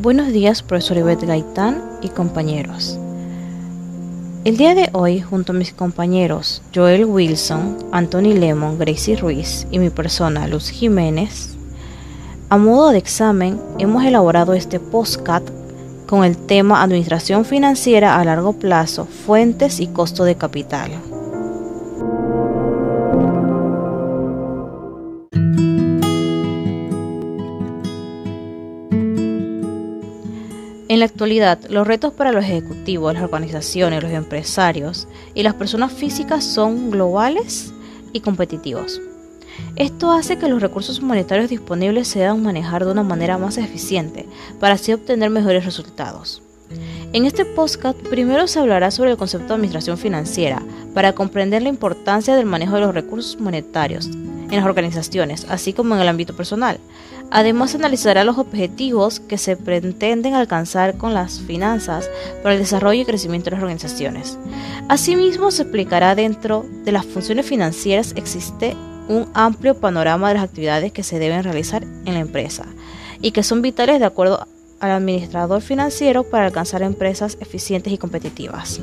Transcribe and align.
Buenos 0.00 0.28
días, 0.28 0.62
profesor 0.62 0.96
Ivette 0.96 1.26
Gaitán 1.26 1.82
y 2.02 2.10
compañeros. 2.10 2.96
El 4.44 4.56
día 4.56 4.76
de 4.76 4.90
hoy, 4.92 5.20
junto 5.20 5.50
a 5.50 5.56
mis 5.56 5.72
compañeros 5.72 6.62
Joel 6.72 7.04
Wilson, 7.04 7.76
Anthony 7.90 8.32
Lemon, 8.38 8.78
Gracie 8.78 9.16
Ruiz 9.16 9.66
y 9.72 9.80
mi 9.80 9.90
persona 9.90 10.46
Luz 10.46 10.70
Jiménez, 10.70 11.56
a 12.48 12.58
modo 12.58 12.90
de 12.90 12.98
examen 12.98 13.60
hemos 13.80 14.04
elaborado 14.04 14.54
este 14.54 14.78
postcat 14.78 15.42
con 16.06 16.22
el 16.22 16.36
tema 16.36 16.84
Administración 16.84 17.44
financiera 17.44 18.20
a 18.20 18.24
largo 18.24 18.52
plazo, 18.52 19.04
fuentes 19.04 19.80
y 19.80 19.88
costo 19.88 20.22
de 20.22 20.36
capital. 20.36 20.92
En 30.98 31.00
la 31.00 31.06
actualidad, 31.06 31.60
los 31.70 31.86
retos 31.86 32.12
para 32.12 32.32
los 32.32 32.42
ejecutivos, 32.42 33.14
las 33.14 33.22
organizaciones, 33.22 34.02
los 34.02 34.10
empresarios 34.10 35.06
y 35.32 35.44
las 35.44 35.54
personas 35.54 35.92
físicas 35.92 36.42
son 36.42 36.90
globales 36.90 37.72
y 38.12 38.18
competitivos. 38.18 39.00
Esto 39.76 40.10
hace 40.10 40.38
que 40.38 40.48
los 40.48 40.60
recursos 40.60 41.00
monetarios 41.00 41.50
disponibles 41.50 42.08
se 42.08 42.18
deban 42.18 42.42
manejar 42.42 42.84
de 42.84 42.90
una 42.90 43.04
manera 43.04 43.38
más 43.38 43.58
eficiente 43.58 44.26
para 44.58 44.74
así 44.74 44.92
obtener 44.92 45.30
mejores 45.30 45.64
resultados. 45.64 46.42
En 47.12 47.26
este 47.26 47.44
podcast 47.44 47.96
primero 48.08 48.48
se 48.48 48.58
hablará 48.58 48.90
sobre 48.90 49.12
el 49.12 49.16
concepto 49.16 49.46
de 49.46 49.54
administración 49.54 49.98
financiera 49.98 50.60
para 50.94 51.12
comprender 51.12 51.62
la 51.62 51.68
importancia 51.68 52.34
del 52.34 52.46
manejo 52.46 52.74
de 52.74 52.80
los 52.80 52.92
recursos 52.92 53.38
monetarios 53.38 54.06
en 54.06 54.56
las 54.56 54.64
organizaciones, 54.64 55.46
así 55.48 55.72
como 55.72 55.94
en 55.94 56.00
el 56.00 56.08
ámbito 56.08 56.34
personal, 56.34 56.80
Además, 57.30 57.74
analizará 57.74 58.24
los 58.24 58.38
objetivos 58.38 59.20
que 59.20 59.38
se 59.38 59.56
pretenden 59.56 60.34
alcanzar 60.34 60.96
con 60.96 61.12
las 61.14 61.40
finanzas 61.40 62.08
para 62.42 62.54
el 62.54 62.60
desarrollo 62.60 63.02
y 63.02 63.04
crecimiento 63.04 63.46
de 63.46 63.52
las 63.52 63.62
organizaciones. 63.62 64.38
Asimismo, 64.88 65.50
se 65.50 65.62
explicará 65.62 66.14
dentro 66.14 66.64
de 66.84 66.92
las 66.92 67.04
funciones 67.04 67.46
financieras 67.46 68.14
existe 68.16 68.76
un 69.08 69.28
amplio 69.34 69.74
panorama 69.74 70.28
de 70.28 70.34
las 70.34 70.44
actividades 70.44 70.92
que 70.92 71.02
se 71.02 71.18
deben 71.18 71.42
realizar 71.42 71.82
en 71.82 72.14
la 72.14 72.20
empresa 72.20 72.66
y 73.20 73.32
que 73.32 73.42
son 73.42 73.62
vitales 73.62 74.00
de 74.00 74.06
acuerdo 74.06 74.46
al 74.80 74.90
administrador 74.90 75.60
financiero 75.60 76.24
para 76.24 76.46
alcanzar 76.46 76.82
empresas 76.82 77.36
eficientes 77.40 77.92
y 77.92 77.98
competitivas. 77.98 78.80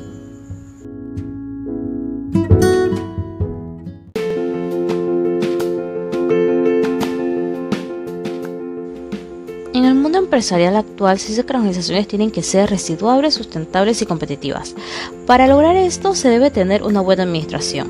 Empresarial 10.36 10.75
actual 10.75 11.17
las 11.17 11.39
organizaciones 11.39 12.09
tienen 12.09 12.30
que 12.30 12.44
ser 12.44 12.69
residuables, 12.69 13.36
sustentables 13.36 14.02
y 14.02 14.05
competitivas. 14.05 14.75
Para 15.25 15.47
lograr 15.47 15.78
esto 15.78 16.14
se 16.14 16.28
debe 16.28 16.52
tener 16.52 16.83
una 16.83 17.00
buena 17.00 17.23
administración. 17.23 17.88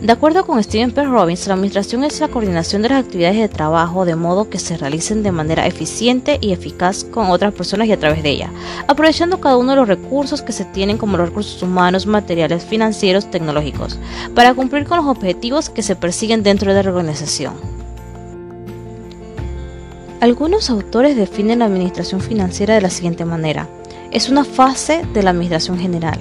De 0.00 0.10
acuerdo 0.10 0.46
con 0.46 0.62
Stephen 0.62 0.92
P. 0.92 1.04
Robbins, 1.04 1.46
la 1.46 1.52
administración 1.52 2.04
es 2.04 2.20
la 2.20 2.28
coordinación 2.28 2.80
de 2.80 2.88
las 2.88 3.04
actividades 3.04 3.36
de 3.36 3.50
trabajo 3.50 4.06
de 4.06 4.16
modo 4.16 4.48
que 4.48 4.58
se 4.58 4.78
realicen 4.78 5.22
de 5.22 5.30
manera 5.30 5.66
eficiente 5.66 6.38
y 6.40 6.52
eficaz 6.52 7.04
con 7.04 7.26
otras 7.26 7.52
personas 7.52 7.86
y 7.88 7.92
a 7.92 7.98
través 7.98 8.22
de 8.22 8.30
ella, 8.30 8.50
aprovechando 8.86 9.38
cada 9.38 9.58
uno 9.58 9.72
de 9.72 9.76
los 9.76 9.88
recursos 9.88 10.40
que 10.40 10.52
se 10.52 10.64
tienen 10.64 10.96
como 10.96 11.18
los 11.18 11.28
recursos 11.28 11.62
humanos, 11.62 12.06
materiales, 12.06 12.64
financieros, 12.64 13.30
tecnológicos, 13.30 13.98
para 14.34 14.54
cumplir 14.54 14.86
con 14.86 14.96
los 14.96 15.06
objetivos 15.06 15.68
que 15.68 15.82
se 15.82 15.96
persiguen 15.96 16.42
dentro 16.42 16.72
de 16.72 16.82
la 16.82 16.88
organización. 16.88 17.77
Algunos 20.20 20.68
autores 20.68 21.14
definen 21.14 21.60
la 21.60 21.66
administración 21.66 22.20
financiera 22.20 22.74
de 22.74 22.80
la 22.80 22.90
siguiente 22.90 23.24
manera. 23.24 23.68
Es 24.10 24.28
una 24.28 24.44
fase 24.44 25.06
de 25.14 25.22
la 25.22 25.30
administración 25.30 25.78
general 25.78 26.18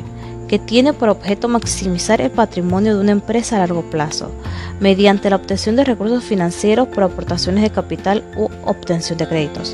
que 0.48 0.60
tiene 0.60 0.94
por 0.94 1.10
objeto 1.10 1.48
maximizar 1.48 2.22
el 2.22 2.30
patrimonio 2.30 2.96
de 2.96 3.02
una 3.02 3.12
empresa 3.12 3.56
a 3.56 3.60
largo 3.60 3.82
plazo, 3.82 4.32
mediante 4.80 5.32
la 5.32 5.36
obtención 5.36 5.76
de 5.76 5.84
recursos 5.84 6.24
financieros 6.24 6.88
por 6.88 7.04
aportaciones 7.04 7.64
de 7.64 7.72
capital 7.72 8.24
u 8.38 8.50
obtención 8.66 9.18
de 9.18 9.28
créditos. 9.28 9.74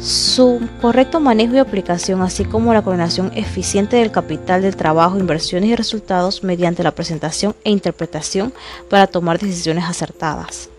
Su 0.00 0.60
correcto 0.80 1.20
manejo 1.20 1.54
y 1.54 1.58
aplicación, 1.58 2.22
así 2.22 2.44
como 2.44 2.72
la 2.72 2.82
coordinación 2.82 3.30
eficiente 3.34 3.98
del 3.98 4.10
capital 4.10 4.62
del 4.62 4.74
trabajo, 4.74 5.18
inversiones 5.18 5.68
y 5.70 5.76
resultados 5.76 6.42
mediante 6.42 6.82
la 6.82 6.94
presentación 6.94 7.54
e 7.62 7.70
interpretación 7.70 8.54
para 8.88 9.06
tomar 9.06 9.38
decisiones 9.38 9.84
acertadas. 9.84 10.70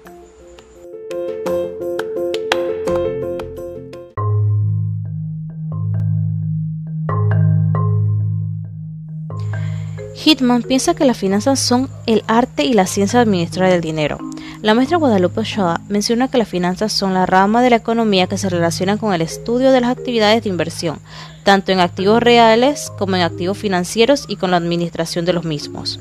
Hitman 10.26 10.64
piensa 10.64 10.96
que 10.96 11.06
las 11.06 11.20
finanzas 11.20 11.60
son 11.60 11.88
el 12.08 12.24
arte 12.26 12.64
y 12.64 12.74
la 12.74 12.88
ciencia 12.88 13.20
de 13.20 13.26
administrar 13.26 13.72
el 13.72 13.80
dinero. 13.80 14.18
La 14.64 14.74
maestra 14.74 14.98
Guadalupe 14.98 15.42
Ochoa 15.42 15.82
menciona 15.88 16.30
que 16.30 16.40
las 16.40 16.50
finanzas 16.50 16.92
son 16.94 17.14
la 17.14 17.28
rama 17.28 17.62
de 17.62 17.70
la 17.70 17.76
economía 17.76 18.26
que 18.26 18.40
se 18.40 18.50
relaciona 18.50 18.98
con 18.98 19.14
el 19.14 19.22
estudio 19.22 19.72
de 19.72 19.82
las 19.82 19.92
actividades 19.92 20.42
de 20.42 20.50
inversión, 20.50 20.98
tanto 21.44 21.72
en 21.72 21.80
activos 21.80 22.24
reales 22.24 22.92
como 22.98 23.16
en 23.16 23.22
activos 23.22 23.60
financieros 23.60 24.26
y 24.28 24.38
con 24.38 24.50
la 24.50 24.58
administración 24.58 25.26
de 25.26 25.34
los 25.34 25.46
mismos. 25.46 26.00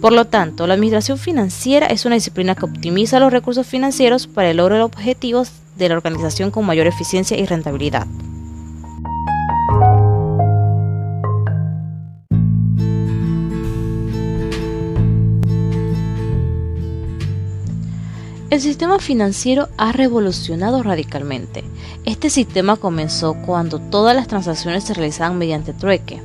Por 0.00 0.12
lo 0.12 0.26
tanto, 0.26 0.68
la 0.68 0.74
administración 0.74 1.18
financiera 1.18 1.88
es 1.88 2.04
una 2.04 2.14
disciplina 2.14 2.54
que 2.54 2.66
optimiza 2.66 3.18
los 3.18 3.32
recursos 3.32 3.66
financieros 3.66 4.28
para 4.28 4.50
el 4.50 4.58
logro 4.58 4.76
de 4.76 4.82
objetivos 4.82 5.50
de 5.76 5.88
la 5.88 5.96
organización 5.96 6.52
con 6.52 6.64
mayor 6.64 6.86
eficiencia 6.86 7.36
y 7.36 7.44
rentabilidad. 7.44 8.06
El 18.54 18.60
sistema 18.60 19.00
financiero 19.00 19.68
ha 19.78 19.90
revolucionado 19.90 20.84
radicalmente. 20.84 21.64
Este 22.04 22.30
sistema 22.30 22.76
comenzó 22.76 23.34
cuando 23.34 23.80
todas 23.80 24.14
las 24.14 24.28
transacciones 24.28 24.84
se 24.84 24.94
realizaban 24.94 25.38
mediante 25.38 25.72
trueque, 25.72 26.22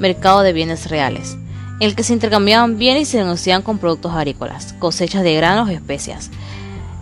mercado 0.00 0.40
de 0.40 0.52
bienes 0.52 0.90
reales, 0.90 1.36
en 1.78 1.86
el 1.86 1.94
que 1.94 2.02
se 2.02 2.14
intercambiaban 2.14 2.78
bienes 2.78 3.02
y 3.02 3.12
se 3.12 3.18
negociaban 3.18 3.62
con 3.62 3.78
productos 3.78 4.12
agrícolas, 4.12 4.72
cosechas 4.80 5.22
de 5.22 5.36
granos 5.36 5.70
y 5.70 5.74
especias. 5.74 6.32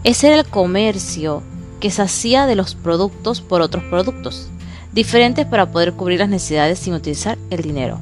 Ese 0.04 0.26
era 0.26 0.40
el 0.40 0.44
comercio 0.44 1.42
que 1.80 1.90
se 1.90 2.02
hacía 2.02 2.44
de 2.44 2.56
los 2.56 2.74
productos 2.74 3.40
por 3.40 3.62
otros 3.62 3.82
productos, 3.84 4.50
diferentes 4.92 5.46
para 5.46 5.72
poder 5.72 5.94
cubrir 5.94 6.18
las 6.18 6.28
necesidades 6.28 6.80
sin 6.80 6.92
utilizar 6.92 7.38
el 7.48 7.62
dinero. 7.62 7.98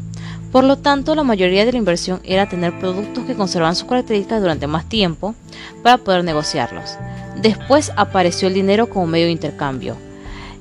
Por 0.54 0.62
lo 0.62 0.78
tanto, 0.78 1.16
la 1.16 1.24
mayoría 1.24 1.64
de 1.64 1.72
la 1.72 1.78
inversión 1.78 2.20
era 2.22 2.48
tener 2.48 2.78
productos 2.78 3.24
que 3.24 3.34
conservaban 3.34 3.74
sus 3.74 3.88
características 3.88 4.40
durante 4.40 4.68
más 4.68 4.88
tiempo 4.88 5.34
para 5.82 5.98
poder 5.98 6.22
negociarlos. 6.22 6.96
Después 7.42 7.90
apareció 7.96 8.46
el 8.46 8.54
dinero 8.54 8.88
como 8.88 9.08
medio 9.08 9.26
de 9.26 9.32
intercambio 9.32 9.96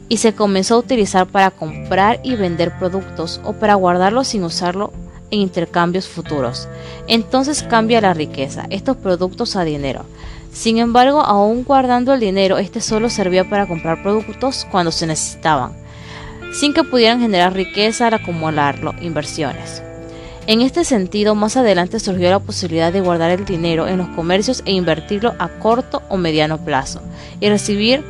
y 0.09 0.17
se 0.17 0.33
comenzó 0.33 0.73
a 0.73 0.79
utilizar 0.79 1.27
para 1.27 1.51
comprar 1.51 2.19
y 2.23 2.35
vender 2.35 2.75
productos 2.79 3.39
o 3.43 3.53
para 3.53 3.75
guardarlos 3.75 4.29
sin 4.29 4.43
usarlo 4.43 4.91
en 5.29 5.41
intercambios 5.41 6.07
futuros. 6.07 6.67
Entonces 7.05 7.61
cambia 7.61 8.01
la 8.01 8.15
riqueza, 8.15 8.65
estos 8.71 8.97
productos 8.97 9.55
a 9.55 9.63
dinero. 9.63 10.05
Sin 10.51 10.79
embargo, 10.79 11.21
aún 11.21 11.63
guardando 11.63 12.15
el 12.15 12.19
dinero, 12.19 12.57
este 12.57 12.81
solo 12.81 13.11
servía 13.11 13.47
para 13.47 13.67
comprar 13.67 14.01
productos 14.01 14.65
cuando 14.71 14.91
se 14.91 15.05
necesitaban 15.05 15.82
sin 16.53 16.73
que 16.73 16.83
pudieran 16.83 17.19
generar 17.19 17.53
riqueza 17.53 18.07
al 18.07 18.13
acumularlo, 18.13 18.93
inversiones. 19.01 19.83
En 20.45 20.61
este 20.61 20.83
sentido, 20.83 21.35
más 21.35 21.57
adelante 21.57 21.99
surgió 21.99 22.29
la 22.29 22.39
posibilidad 22.39 22.91
de 22.91 23.01
guardar 23.01 23.31
el 23.31 23.45
dinero 23.45 23.87
en 23.87 23.97
los 23.97 24.09
comercios 24.09 24.61
e 24.65 24.71
invertirlo 24.71 25.33
a 25.39 25.47
corto 25.47 26.01
o 26.09 26.17
mediano 26.17 26.57
plazo 26.63 27.01
y 27.39 27.49
recibir 27.49 28.03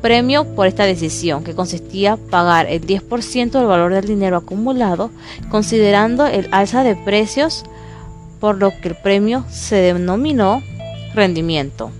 premio 0.00 0.44
por 0.54 0.66
esta 0.66 0.84
decisión, 0.84 1.44
que 1.44 1.54
consistía 1.54 2.16
pagar 2.16 2.66
el 2.66 2.86
10% 2.86 3.50
del 3.50 3.66
valor 3.66 3.92
del 3.92 4.06
dinero 4.06 4.36
acumulado, 4.36 5.10
considerando 5.50 6.26
el 6.26 6.48
alza 6.52 6.82
de 6.82 6.96
precios, 6.96 7.64
por 8.40 8.56
lo 8.58 8.70
que 8.70 8.88
el 8.88 8.96
premio 8.96 9.44
se 9.50 9.76
denominó 9.76 10.62
rendimiento. 11.14 11.90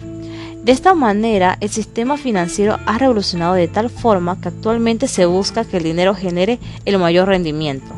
De 0.66 0.72
esta 0.72 0.94
manera, 0.94 1.58
el 1.60 1.70
sistema 1.70 2.16
financiero 2.16 2.80
ha 2.86 2.98
revolucionado 2.98 3.54
de 3.54 3.68
tal 3.68 3.88
forma 3.88 4.40
que 4.40 4.48
actualmente 4.48 5.06
se 5.06 5.24
busca 5.24 5.64
que 5.64 5.76
el 5.76 5.84
dinero 5.84 6.12
genere 6.12 6.58
el 6.84 6.98
mayor 6.98 7.28
rendimiento. 7.28 7.94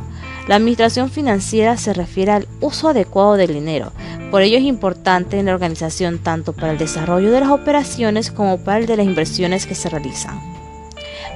La 0.49 0.57
administración 0.57 1.09
financiera 1.09 1.79
se 1.79 1.95
refiere 1.95 2.33
al 2.33 2.49
uso 2.61 2.91
adecuado 2.91 3.39
del 3.39 3.55
dinero, 3.55 3.93
por 4.31 4.43
ello 4.43 4.59
es 4.59 4.65
importante 4.65 5.39
en 5.39 5.47
la 5.47 5.55
organización 5.55 6.19
tanto 6.19 6.53
para 6.53 6.71
el 6.71 6.77
desarrollo 6.77 7.33
de 7.33 7.41
las 7.41 7.49
operaciones 7.49 8.31
como 8.31 8.59
para 8.59 8.81
el 8.81 8.87
de 8.87 8.99
las 8.99 9.07
inversiones 9.07 9.65
que 9.65 9.75
se 9.75 9.89
realizan. 9.89 10.39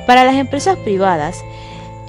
Para 0.07 0.25
las 0.25 0.35
empresas 0.35 0.77
privadas, 0.77 1.43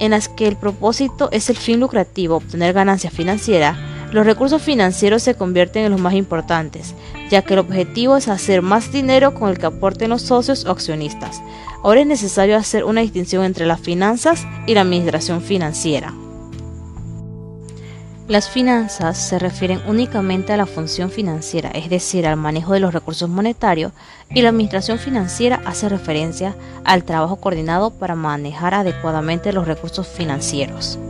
en 0.00 0.10
las 0.10 0.28
que 0.28 0.46
el 0.46 0.56
propósito 0.56 1.30
es 1.32 1.48
el 1.48 1.56
fin 1.56 1.80
lucrativo, 1.80 2.36
obtener 2.36 2.74
ganancias 2.74 3.14
financieras, 3.14 3.78
los 4.14 4.24
recursos 4.24 4.62
financieros 4.62 5.24
se 5.24 5.34
convierten 5.34 5.84
en 5.84 5.90
los 5.90 6.00
más 6.00 6.14
importantes, 6.14 6.94
ya 7.30 7.42
que 7.42 7.54
el 7.54 7.58
objetivo 7.58 8.16
es 8.16 8.28
hacer 8.28 8.62
más 8.62 8.92
dinero 8.92 9.34
con 9.34 9.50
el 9.50 9.58
que 9.58 9.66
aporten 9.66 10.10
los 10.10 10.22
socios 10.22 10.64
o 10.66 10.70
accionistas. 10.70 11.42
Ahora 11.82 12.02
es 12.02 12.06
necesario 12.06 12.56
hacer 12.56 12.84
una 12.84 13.00
distinción 13.00 13.42
entre 13.42 13.66
las 13.66 13.80
finanzas 13.80 14.46
y 14.68 14.74
la 14.74 14.82
administración 14.82 15.42
financiera. 15.42 16.14
Las 18.28 18.48
finanzas 18.48 19.18
se 19.18 19.40
refieren 19.40 19.82
únicamente 19.88 20.52
a 20.52 20.56
la 20.56 20.66
función 20.66 21.10
financiera, 21.10 21.70
es 21.70 21.90
decir, 21.90 22.24
al 22.24 22.36
manejo 22.36 22.72
de 22.72 22.80
los 22.80 22.94
recursos 22.94 23.28
monetarios, 23.28 23.90
y 24.30 24.42
la 24.42 24.50
administración 24.50 25.00
financiera 25.00 25.60
hace 25.66 25.88
referencia 25.88 26.54
al 26.84 27.02
trabajo 27.02 27.36
coordinado 27.36 27.90
para 27.90 28.14
manejar 28.14 28.74
adecuadamente 28.74 29.52
los 29.52 29.66
recursos 29.66 30.06
financieros. 30.06 31.00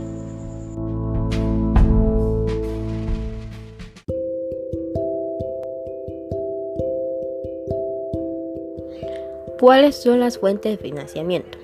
¿Cuáles 9.65 9.95
son 9.95 10.19
las 10.19 10.37
fuentes 10.37 10.77
de 10.77 10.77
financiamiento? 10.77 11.57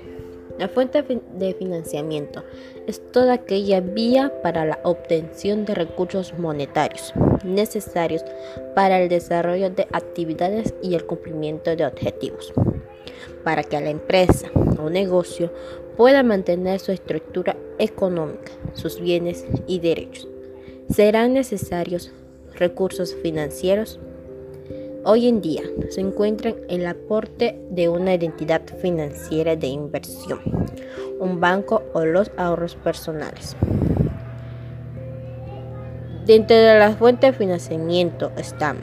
La 0.57 0.68
fuente 0.69 1.03
de 1.03 1.53
financiamiento 1.53 2.44
es 2.88 3.00
toda 3.12 3.33
aquella 3.33 3.80
vía 3.80 4.42
para 4.42 4.65
la 4.65 4.80
obtención 4.81 5.65
de 5.65 5.75
recursos 5.75 6.33
monetarios 6.39 7.13
necesarios 7.45 8.25
para 8.74 9.00
el 9.00 9.07
desarrollo 9.07 9.69
de 9.69 9.83
actividades 9.92 10.74
y 10.81 10.95
el 10.95 11.06
cumplimiento 11.06 11.75
de 11.75 11.86
objetivos. 11.86 12.51
Para 13.44 13.62
que 13.63 13.80
la 13.80 13.92
empresa 13.92 14.50
o 14.83 14.89
negocio 14.89 15.53
pueda 15.95 16.24
mantener 16.24 16.80
su 16.80 16.92
estructura 16.92 17.56
económica, 17.77 18.51
sus 18.74 19.00
bienes 19.00 19.45
y 19.68 19.77
derechos, 19.77 20.27
serán 20.89 21.33
necesarios 21.33 22.12
recursos 22.56 23.13
financieros 23.21 24.00
Hoy 25.03 25.27
en 25.27 25.42
día 25.42 25.63
se 25.89 26.00
encuentran 26.00 26.57
el 26.69 26.86
aporte 26.86 27.59
de 27.71 27.89
una 27.89 28.13
identidad 28.13 28.62
financiera 28.81 29.56
de 29.56 29.65
inversión, 29.65 30.39
un 31.19 31.39
banco 31.39 31.81
o 31.94 32.06
los 32.06 32.30
ahorros 32.38 32.75
personales. 32.75 33.56
Dentro 36.27 36.56
de 36.56 36.77
las 36.77 36.98
fuentes 36.98 37.31
de 37.31 37.38
financiamiento 37.38 38.31
están 38.38 38.77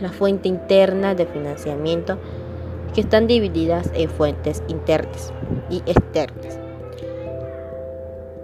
la 0.00 0.10
fuente 0.12 0.48
interna 0.48 1.16
de 1.16 1.26
financiamiento, 1.26 2.16
que 2.94 3.00
están 3.00 3.26
divididas 3.26 3.90
en 3.94 4.08
fuentes 4.08 4.62
internas 4.68 5.32
y 5.68 5.78
externas. 5.78 6.60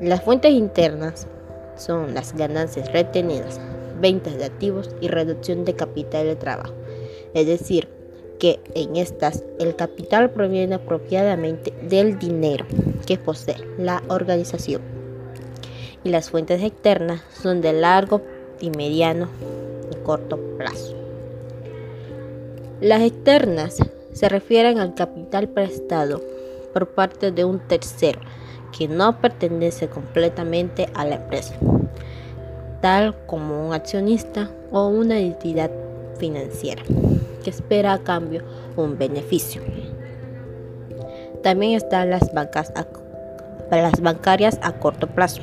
Las 0.01 0.25
fuentes 0.25 0.51
internas 0.51 1.29
son 1.77 2.15
las 2.15 2.35
ganancias 2.35 2.93
retenidas 2.93 3.61
ventas 4.05 4.37
de 4.37 4.45
activos 4.45 4.91
y 5.01 5.09
reducción 5.09 5.65
de 5.65 5.73
capital 5.73 6.27
de 6.27 6.37
trabajo. 6.37 6.75
Es 7.33 7.47
decir, 7.47 7.89
que 8.39 8.61
en 8.75 8.97
estas 8.97 9.43
el 9.59 9.77
capital 9.77 10.29
proviene 10.29 10.75
apropiadamente 10.75 11.73
del 11.89 12.19
dinero 12.19 12.67
que 13.07 13.17
posee 13.17 13.57
la 13.79 14.03
organización. 14.09 14.83
Y 16.05 16.11
las 16.11 16.29
fuentes 16.29 16.63
externas 16.63 17.23
son 17.33 17.63
de 17.63 17.73
largo 17.73 18.21
y 18.61 18.69
mediano 18.69 19.31
y 19.91 19.97
corto 20.05 20.39
plazo. 20.59 20.95
Las 22.83 23.01
externas 23.01 23.79
se 24.13 24.29
refieren 24.29 24.81
al 24.81 24.95
capital 24.95 25.49
prestado 25.49 26.21
por 26.75 26.89
parte 26.89 27.33
de 27.33 27.47
un 27.47 27.59
tercero 27.59 28.21
que 28.77 28.87
no 28.87 29.19
pertenece 29.23 29.89
completamente 29.89 30.91
a 30.93 31.07
la 31.07 31.15
empresa 31.15 31.59
tal 32.85 33.17
como 33.25 33.67
un 33.67 33.73
accionista 33.73 34.51
o 34.71 34.89
una 34.89 35.19
entidad 35.19 35.71
financiera 36.19 36.83
que 37.43 37.49
espera 37.49 37.95
a 37.95 38.03
cambio 38.03 38.43
un 38.77 38.99
beneficio. 38.99 39.63
También 41.43 41.77
están 41.77 42.11
las, 42.11 42.35
bancas 42.35 42.75
las 43.71 44.01
bancarias 44.03 44.59
a 44.61 44.79
corto 44.81 45.07
plazo. 45.07 45.41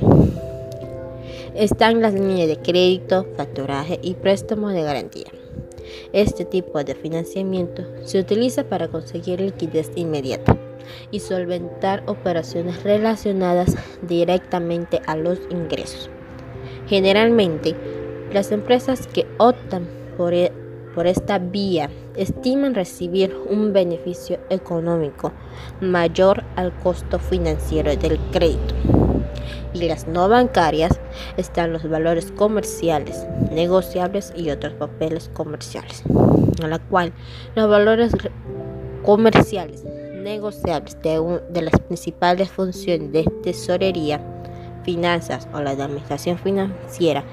Están 1.55 1.99
las 1.99 2.13
líneas 2.13 2.47
de 2.47 2.57
crédito, 2.57 3.25
facturaje 3.35 3.97
y 4.03 4.13
préstamo 4.13 4.69
de 4.69 4.83
garantía. 4.83 5.31
Este 6.13 6.45
tipo 6.45 6.83
de 6.83 6.93
financiamiento 6.93 7.81
se 8.03 8.19
utiliza 8.19 8.65
para 8.65 8.87
conseguir 8.87 9.41
liquidez 9.41 9.89
inmediata 9.95 10.55
y 11.09 11.21
solventar 11.21 12.03
operaciones 12.05 12.83
relacionadas 12.83 13.75
directamente 14.03 15.01
a 15.07 15.15
los 15.15 15.39
ingresos. 15.49 16.11
Generalmente, 16.91 17.73
las 18.33 18.51
empresas 18.51 19.07
que 19.07 19.25
optan 19.37 19.83
e, 20.33 20.51
por, 20.93 21.07
esta 21.07 21.39
vía 21.39 21.89
estiman 22.17 22.75
recibir 22.75 23.33
un 23.49 23.71
beneficio 23.71 24.39
económico 24.49 25.31
mayor 25.79 26.43
al 26.57 26.73
costo 26.79 27.17
financiero 27.17 27.95
del 27.95 28.19
crédito. 28.33 28.75
Y 29.73 29.87
las 29.87 30.05
no 30.05 30.27
bancarias 30.27 30.99
están 31.37 31.71
los 31.71 31.89
valores 31.89 32.29
comerciales, 32.33 33.25
negociables 33.53 34.33
y 34.35 34.49
otros 34.49 34.73
papeles 34.73 35.31
comerciales, 35.33 36.03
a 36.61 36.67
la 36.67 36.79
cual 36.79 37.13
los 37.55 37.69
valores 37.69 38.11
comerciales 39.03 39.85
negociables 40.21 41.01
de, 41.01 41.39
de 41.51 41.61
las 41.61 41.79
principales 41.79 42.49
funciones 42.51 43.13
de 43.13 43.23
tesorería 43.43 44.19
finanzas 44.83 45.47
o 45.53 45.61
la 45.61 45.71
administración 45.71 46.37
financiera 46.37 47.23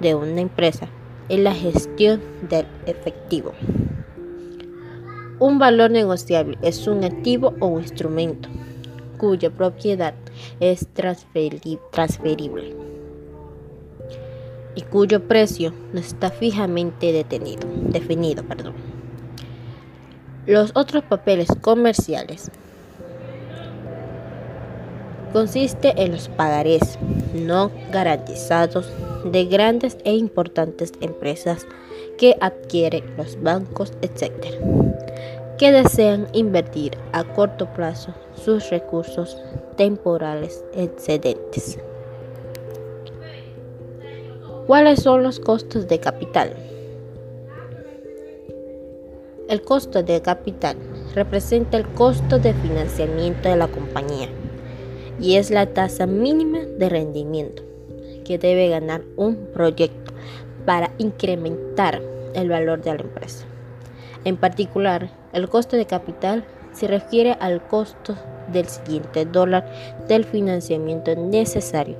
de 0.00 0.14
una 0.14 0.40
empresa 0.40 0.88
es 1.28 1.38
la 1.38 1.54
gestión 1.54 2.20
del 2.48 2.66
efectivo. 2.86 3.52
Un 5.38 5.58
valor 5.58 5.90
negociable 5.90 6.58
es 6.62 6.86
un 6.86 7.04
activo 7.04 7.54
o 7.60 7.66
un 7.66 7.82
instrumento 7.82 8.48
cuya 9.18 9.50
propiedad 9.50 10.14
es 10.60 10.88
transferible 10.92 12.76
y 14.74 14.82
cuyo 14.82 15.26
precio 15.26 15.72
no 15.92 16.00
está 16.00 16.30
fijamente 16.30 17.12
detenido, 17.12 17.68
definido. 17.90 18.44
Perdón. 18.44 18.74
Los 20.46 20.70
otros 20.74 21.04
papeles 21.04 21.48
comerciales 21.60 22.50
consiste 25.32 25.94
en 25.96 26.12
los 26.12 26.28
pagarés 26.28 26.98
no 27.34 27.70
garantizados 27.92 28.90
de 29.24 29.44
grandes 29.46 29.98
e 30.04 30.14
importantes 30.14 30.92
empresas 31.00 31.66
que 32.16 32.36
adquieren 32.40 33.04
los 33.16 33.40
bancos, 33.40 33.92
etc., 34.02 34.32
que 35.58 35.72
desean 35.72 36.28
invertir 36.32 36.96
a 37.12 37.24
corto 37.24 37.66
plazo 37.72 38.14
sus 38.34 38.70
recursos 38.70 39.40
temporales 39.76 40.64
excedentes. 40.74 41.78
¿Cuáles 44.66 45.02
son 45.02 45.22
los 45.22 45.40
costos 45.40 45.88
de 45.88 45.98
capital? 45.98 46.54
El 49.48 49.62
costo 49.62 50.02
de 50.02 50.20
capital 50.20 50.76
representa 51.14 51.78
el 51.78 51.88
costo 51.88 52.38
de 52.38 52.52
financiamiento 52.52 53.48
de 53.48 53.56
la 53.56 53.66
compañía 53.66 54.28
y 55.20 55.36
es 55.36 55.50
la 55.50 55.66
tasa 55.66 56.06
mínima 56.06 56.60
de 56.60 56.88
rendimiento 56.88 57.62
que 58.24 58.38
debe 58.38 58.68
ganar 58.68 59.02
un 59.16 59.48
proyecto 59.52 60.12
para 60.66 60.92
incrementar 60.98 62.00
el 62.34 62.48
valor 62.50 62.82
de 62.82 62.94
la 62.94 63.00
empresa. 63.00 63.46
En 64.24 64.36
particular, 64.36 65.10
el 65.32 65.48
costo 65.48 65.76
de 65.76 65.86
capital 65.86 66.44
se 66.72 66.86
refiere 66.86 67.36
al 67.40 67.66
costo 67.66 68.14
del 68.52 68.66
siguiente 68.66 69.24
dólar 69.24 69.66
del 70.08 70.24
financiamiento 70.24 71.14
necesario 71.16 71.96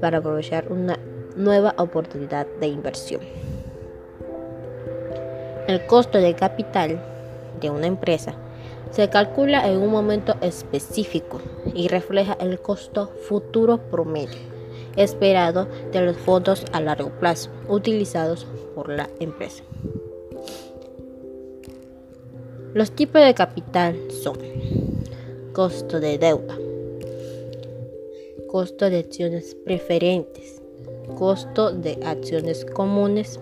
para 0.00 0.18
aprovechar 0.18 0.70
una 0.72 0.98
nueva 1.36 1.74
oportunidad 1.78 2.46
de 2.60 2.66
inversión. 2.66 3.20
El 5.66 5.86
costo 5.86 6.18
de 6.18 6.34
capital 6.34 7.00
de 7.60 7.70
una 7.70 7.86
empresa 7.86 8.34
se 8.90 9.08
calcula 9.10 9.68
en 9.68 9.78
un 9.78 9.90
momento 9.90 10.34
específico 10.40 11.40
y 11.74 11.88
refleja 11.88 12.36
el 12.40 12.60
costo 12.60 13.08
futuro 13.28 13.78
promedio 13.90 14.58
esperado 14.96 15.68
de 15.92 16.00
los 16.00 16.16
fondos 16.16 16.64
a 16.72 16.80
largo 16.80 17.10
plazo 17.10 17.50
utilizados 17.68 18.46
por 18.74 18.88
la 18.88 19.08
empresa. 19.20 19.62
Los 22.74 22.90
tipos 22.92 23.22
de 23.22 23.34
capital 23.34 23.96
son 24.10 24.38
costo 25.52 26.00
de 26.00 26.18
deuda, 26.18 26.56
costo 28.48 28.90
de 28.90 28.98
acciones 28.98 29.56
preferentes, 29.64 30.60
costo 31.16 31.70
de 31.72 31.98
acciones 32.04 32.64
comunes, 32.64 33.40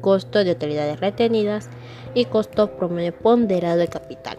costo 0.00 0.44
de 0.44 0.52
utilidades 0.52 1.00
retenidas 1.00 1.68
y 2.14 2.26
costo 2.26 2.76
promedio 2.76 3.14
ponderado 3.18 3.78
de 3.78 3.88
capital. 3.88 4.38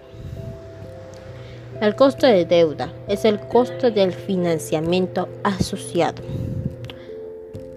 El 1.82 1.96
costo 1.96 2.28
de 2.28 2.44
deuda 2.44 2.92
es 3.08 3.24
el 3.24 3.40
costo 3.40 3.90
del 3.90 4.12
financiamiento 4.12 5.30
asociado 5.44 6.22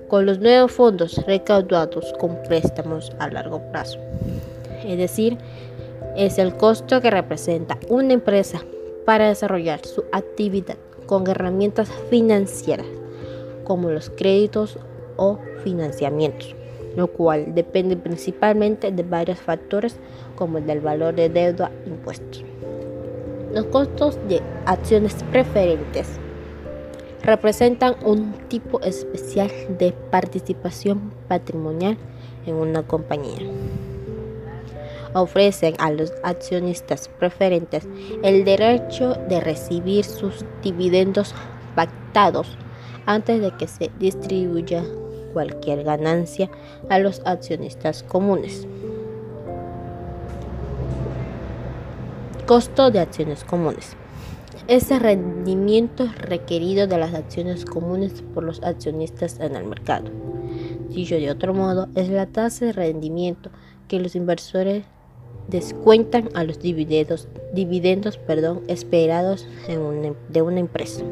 con 0.08 0.26
los 0.26 0.40
nuevos 0.40 0.72
fondos 0.72 1.25
recaudados 1.25 2.12
con 2.18 2.37
préstamos 2.42 3.12
a 3.18 3.28
largo 3.30 3.62
plazo. 3.70 3.99
Es 4.84 4.99
decir, 4.99 5.38
es 6.16 6.38
el 6.38 6.56
costo 6.56 7.00
que 7.00 7.11
representa 7.11 7.78
una 7.88 8.12
empresa 8.12 8.61
para 9.06 9.28
desarrollar 9.28 9.87
su 9.87 10.04
actividad 10.12 10.76
con 11.06 11.26
herramientas 11.28 11.88
financieras 12.11 12.87
como 13.64 13.90
los 13.90 14.11
créditos 14.11 14.78
o 15.16 15.38
financiamientos, 15.62 16.54
lo 16.96 17.06
cual 17.06 17.54
depende 17.54 17.96
principalmente 17.96 18.90
de 18.90 19.02
varios 19.04 19.38
factores 19.38 19.96
como 20.34 20.58
el 20.58 20.66
del 20.66 20.80
valor 20.80 21.14
de 21.14 21.28
deuda 21.28 21.70
impuestos. 21.87 22.44
Los 23.52 23.66
costos 23.66 24.18
de 24.28 24.40
acciones 24.64 25.14
preferentes 25.30 26.09
representan 27.23 27.97
un 28.02 28.32
tipo 28.49 28.80
especial 28.80 29.50
de 29.78 29.92
participación 29.92 31.12
patrimonial 31.28 31.99
en 32.47 32.54
una 32.54 32.82
compañía. 32.82 33.40
Ofrecen 35.12 35.75
a 35.78 35.90
los 35.90 36.14
accionistas 36.23 37.09
preferentes 37.18 37.87
el 38.23 38.47
derecho 38.47 39.18
de 39.28 39.40
recibir 39.40 40.04
sus 40.04 40.47
dividendos 40.62 41.35
pactados 41.75 42.56
antes 43.04 43.42
de 43.42 43.54
que 43.59 43.68
se 43.68 43.90
distribuya 43.99 44.82
cualquier 45.35 45.85
ganancia 45.85 46.50
a 46.88 46.99
los 46.99 47.21
accionistas 47.26 48.02
comunes. 48.02 48.66
Costo 52.52 52.90
de 52.90 53.00
acciones 53.00 53.44
comunes. 53.44 53.97
Ese 54.68 54.99
rendimiento 54.99 56.06
requerido 56.18 56.87
de 56.87 56.99
las 56.99 57.14
acciones 57.14 57.64
comunes 57.64 58.23
por 58.35 58.44
los 58.44 58.62
accionistas 58.62 59.40
en 59.40 59.56
el 59.56 59.64
mercado. 59.64 60.11
Dicho 60.90 61.14
de 61.14 61.30
otro 61.30 61.54
modo, 61.54 61.88
es 61.94 62.11
la 62.11 62.26
tasa 62.26 62.66
de 62.66 62.73
rendimiento 62.75 63.49
que 63.88 64.00
los 64.00 64.14
inversores 64.14 64.85
descuentan 65.49 66.28
a 66.35 66.44
los 66.44 66.59
dividendos, 66.59 67.26
dividendos 67.54 68.18
perdón, 68.18 68.61
esperados 68.68 69.49
en 69.66 70.14
de 70.28 70.42
una 70.42 70.61
empresa 70.61 71.04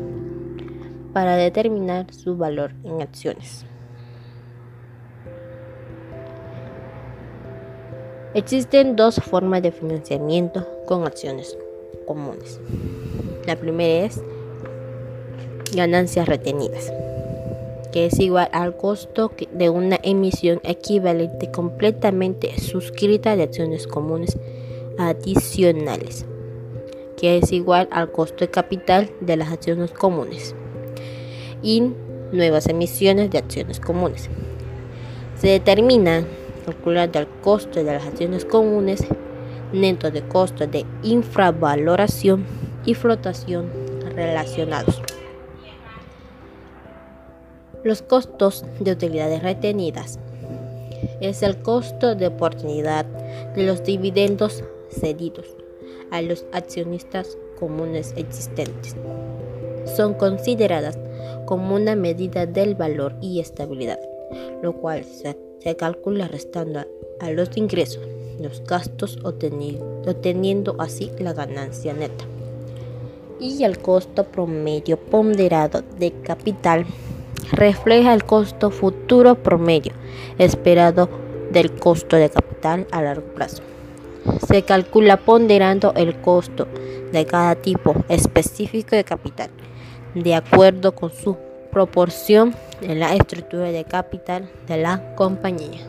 para 1.14 1.36
determinar 1.36 2.12
su 2.12 2.36
valor 2.36 2.74
en 2.84 3.00
acciones. 3.00 3.64
Existen 8.32 8.94
dos 8.94 9.16
formas 9.16 9.60
de 9.60 9.72
financiamiento 9.72 10.64
con 10.86 11.04
acciones 11.04 11.58
comunes. 12.06 12.60
La 13.44 13.56
primera 13.56 14.06
es 14.06 14.22
ganancias 15.74 16.28
retenidas, 16.28 16.92
que 17.92 18.06
es 18.06 18.20
igual 18.20 18.48
al 18.52 18.76
costo 18.76 19.32
de 19.50 19.68
una 19.68 19.98
emisión 20.04 20.60
equivalente 20.62 21.50
completamente 21.50 22.56
suscrita 22.60 23.34
de 23.34 23.42
acciones 23.42 23.88
comunes 23.88 24.38
adicionales, 24.96 26.24
que 27.16 27.38
es 27.38 27.50
igual 27.50 27.88
al 27.90 28.12
costo 28.12 28.44
de 28.44 28.50
capital 28.52 29.10
de 29.20 29.38
las 29.38 29.50
acciones 29.50 29.90
comunes 29.90 30.54
y 31.64 31.82
nuevas 32.30 32.68
emisiones 32.68 33.28
de 33.32 33.38
acciones 33.38 33.80
comunes. 33.80 34.30
Se 35.34 35.48
determina 35.48 36.24
calculando 36.60 37.18
el 37.18 37.28
costo 37.42 37.82
de 37.82 37.92
las 37.92 38.06
acciones 38.06 38.44
comunes 38.44 39.04
neto 39.72 40.10
de 40.10 40.22
costos 40.22 40.70
de 40.70 40.84
infravaloración 41.02 42.44
y 42.84 42.94
flotación 42.94 43.70
relacionados. 44.14 45.00
Los 47.82 48.02
costos 48.02 48.64
de 48.80 48.92
utilidades 48.92 49.42
retenidas 49.42 50.18
es 51.20 51.42
el 51.42 51.62
costo 51.62 52.14
de 52.14 52.26
oportunidad 52.26 53.06
de 53.54 53.66
los 53.66 53.84
dividendos 53.84 54.64
cedidos 54.90 55.46
a 56.10 56.20
los 56.20 56.44
accionistas 56.52 57.38
comunes 57.58 58.12
existentes. 58.16 58.96
Son 59.96 60.14
consideradas 60.14 60.98
como 61.46 61.74
una 61.74 61.96
medida 61.96 62.46
del 62.46 62.74
valor 62.74 63.14
y 63.20 63.40
estabilidad, 63.40 63.98
lo 64.62 64.74
cual 64.74 65.04
se, 65.04 65.36
calcula 65.76 66.28
restando 66.28 66.80
a, 67.20 67.30
los 67.30 67.56
ingresos 67.56 68.02
los 68.40 68.64
gastos 68.64 69.18
obteniendo 69.22 70.76
así 70.78 71.10
la 71.18 71.34
ganancia 71.34 71.92
neta. 71.92 72.24
Y 73.38 73.64
el 73.64 73.78
costo 73.78 74.24
promedio 74.24 74.96
ponderado 74.98 75.82
de 75.98 76.12
capital 76.22 76.86
refleja 77.52 78.14
el 78.14 78.24
costo 78.24 78.70
futuro 78.70 79.34
promedio 79.34 79.92
esperado 80.38 81.08
del 81.52 81.72
costo 81.72 82.16
de 82.16 82.30
capital 82.30 82.86
a 82.90 83.02
largo 83.02 83.26
plazo. 83.34 83.62
Se 84.46 84.62
calcula 84.62 85.18
ponderando 85.18 85.92
el 85.94 86.20
costo 86.20 86.66
de 87.12 87.26
cada 87.26 87.56
tipo 87.56 87.94
específico 88.08 88.96
de 88.96 89.04
capital 89.04 89.50
de 90.14 90.34
acuerdo 90.34 90.94
con 90.94 91.12
su 91.12 91.36
proporción 91.70 92.54
en 92.82 93.00
la 93.00 93.14
estructura 93.14 93.70
de 93.70 93.84
capital 93.84 94.50
de 94.66 94.76
la 94.76 95.14
compañía. 95.14 95.80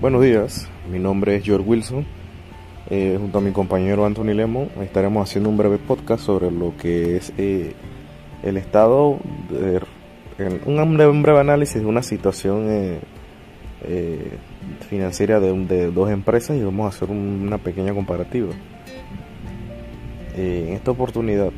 Buenos 0.00 0.22
días, 0.22 0.68
mi 0.90 0.98
nombre 0.98 1.36
es 1.36 1.44
George 1.44 1.68
Wilson. 1.68 2.06
Eh, 2.90 3.16
junto 3.20 3.38
a 3.38 3.40
mi 3.42 3.52
compañero 3.52 4.06
Anthony 4.06 4.32
Lemo 4.32 4.70
estaremos 4.80 5.28
haciendo 5.28 5.50
un 5.50 5.58
breve 5.58 5.76
podcast 5.76 6.24
sobre 6.24 6.50
lo 6.50 6.74
que 6.78 7.16
es 7.16 7.34
eh, 7.36 7.74
el 8.42 8.56
estado, 8.56 9.18
de, 9.50 9.82
un, 10.64 11.22
breve, 11.22 11.40
análisis 11.40 11.82
de 11.82 11.86
una 11.86 12.02
situación 12.02 12.66
eh, 12.68 13.00
financiera 14.88 15.40
de, 15.40 15.90
dos 15.90 16.10
empresas 16.10 16.56
y 16.56 16.62
vamos 16.62 16.86
a 16.86 16.96
hacer 16.96 17.10
una 17.10 17.58
pequeña 17.58 17.92
comparativa. 17.94 18.50
en 20.36 20.72
esta 20.72 20.90
oportunidad 20.90 21.50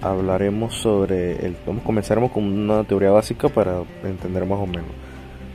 hablaremos 0.00 0.74
sobre 0.74 1.44
el, 1.46 1.56
vamos, 1.66 1.82
comenzaremos 1.82 2.30
con 2.30 2.44
una 2.44 2.84
teoría 2.84 3.10
básica 3.10 3.48
para 3.48 3.82
entender 4.04 4.44
más 4.46 4.58
o 4.58 4.66
menos. 4.66 4.90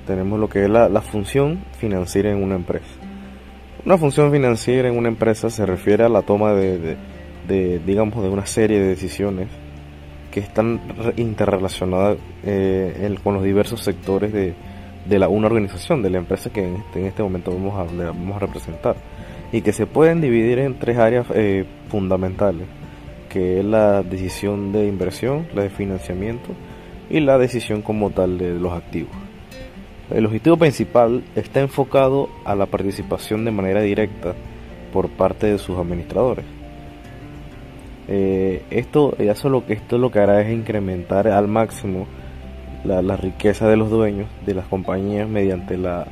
Tenemos 0.07 0.39
lo 0.39 0.49
que 0.49 0.63
es 0.63 0.69
la, 0.69 0.89
función 1.01 1.63
financiera 1.77 2.31
en 2.31 2.43
una 2.43 2.55
empresa. 2.55 2.87
Una 3.85 3.97
función 3.97 4.31
financiera 4.31 4.89
en 4.89 4.97
una 4.97 5.09
empresa 5.09 5.49
se 5.49 5.65
refiere 5.65 6.03
a 6.03 6.09
la 6.09 6.21
toma 6.23 6.53
de, 6.53 6.97
digamos, 7.85 8.21
de 8.21 8.29
una 8.29 8.45
serie 8.45 8.79
de 8.79 8.87
decisiones 8.87 9.47
que 10.31 10.39
están 10.39 10.79
interrelacionadas 11.17 12.17
eh, 12.43 13.15
con 13.23 13.33
los 13.35 13.43
diversos 13.43 13.81
sectores 13.81 14.31
de, 14.31 14.53
de 15.05 15.19
la, 15.19 15.27
una 15.27 15.47
organización, 15.47 16.01
de 16.01 16.09
la 16.09 16.19
empresa 16.19 16.51
que 16.51 16.67
en 16.67 16.75
este, 16.75 16.99
en 16.99 17.05
este 17.07 17.23
momento 17.23 17.51
vamos 17.51 17.79
a, 17.79 17.93
vamos 18.05 18.35
a 18.35 18.39
representar. 18.39 18.95
Y 19.51 19.61
que 19.61 19.73
se 19.73 19.85
pueden 19.85 20.21
dividir 20.21 20.59
en 20.59 20.79
tres 20.79 20.97
áreas 20.97 21.27
eh, 21.33 21.65
fundamentales, 21.89 22.67
que 23.29 23.59
es 23.59 23.65
la 23.65 24.03
decisión 24.03 24.71
de 24.71 24.87
inversión, 24.87 25.47
la 25.53 25.63
de 25.63 25.69
financiamiento 25.69 26.49
y 27.09 27.19
la 27.19 27.37
decisión 27.37 27.81
como 27.81 28.11
tal 28.11 28.37
de 28.37 28.53
los 28.53 28.73
activos. 28.73 29.11
El 30.09 30.25
objetivo 30.25 30.57
principal 30.57 31.23
está 31.35 31.61
enfocado 31.61 32.29
a 32.43 32.55
la 32.55 32.65
participación 32.65 33.45
de 33.45 33.51
manera 33.51 33.81
directa 33.81 34.33
por 34.91 35.09
parte 35.09 35.47
de 35.47 35.57
sus 35.57 35.77
administradores. 35.77 36.45
Eh, 38.07 38.63
esto, 38.71 39.15
eso 39.19 39.47
lo 39.47 39.65
que 39.65 39.73
esto 39.73 39.97
lo 39.97 40.11
que 40.11 40.19
hará 40.19 40.41
es 40.41 40.51
incrementar 40.51 41.29
al 41.29 41.47
máximo 41.47 42.07
la, 42.83 43.15
riqueza 43.15 43.67
de 43.67 43.77
los 43.77 43.89
dueños 43.89 44.27
de 44.45 44.53
las 44.53 44.67
compañías 44.67 45.27
mediante 45.27 45.77
la, 45.77 46.07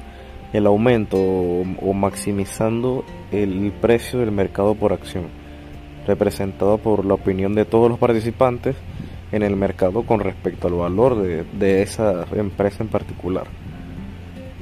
el 0.54 0.66
aumento 0.68 1.18
o, 1.18 1.94
maximizando 1.94 3.04
el 3.32 3.72
precio 3.82 4.20
del 4.20 4.32
mercado 4.32 4.76
por 4.76 4.94
acción, 4.94 5.26
representado 6.08 6.78
por 6.78 7.06
la 7.06 7.16
opinión 7.16 7.56
de 7.56 7.66
todos 7.66 7.90
los 7.90 8.00
participantes 8.00 8.76
en 9.32 9.44
el 9.44 9.56
mercado 9.56 10.04
con 10.04 10.20
respecto 10.20 10.68
al 10.68 10.74
valor 10.74 11.22
de, 11.22 11.44
de 11.44 11.82
esa 11.82 12.26
empresa 12.36 12.84
en 12.84 12.90
particular. 12.90 13.46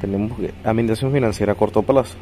Tenemos 0.02 0.34
administración 0.64 1.12
financiera 1.12 1.54
a 1.54 1.56
corto 1.56 1.84
plazo. 1.84 2.18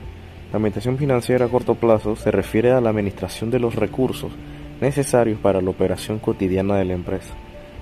La 0.52 0.58
administración 0.58 0.98
financiera 0.98 1.46
a 1.46 1.50
corto 1.50 1.76
plazo 1.76 2.16
se 2.16 2.32
refiere 2.32 2.72
a 2.72 2.80
la 2.80 2.92
administración 2.92 3.50
de 3.50 3.60
los 3.60 3.76
recursos 3.76 4.32
necesarios 4.80 5.40
para 5.40 5.62
la 5.62 5.70
operación 5.70 6.20
cotidiana 6.20 6.78
de 6.78 6.86
la 6.86 6.94
empresa 6.94 7.34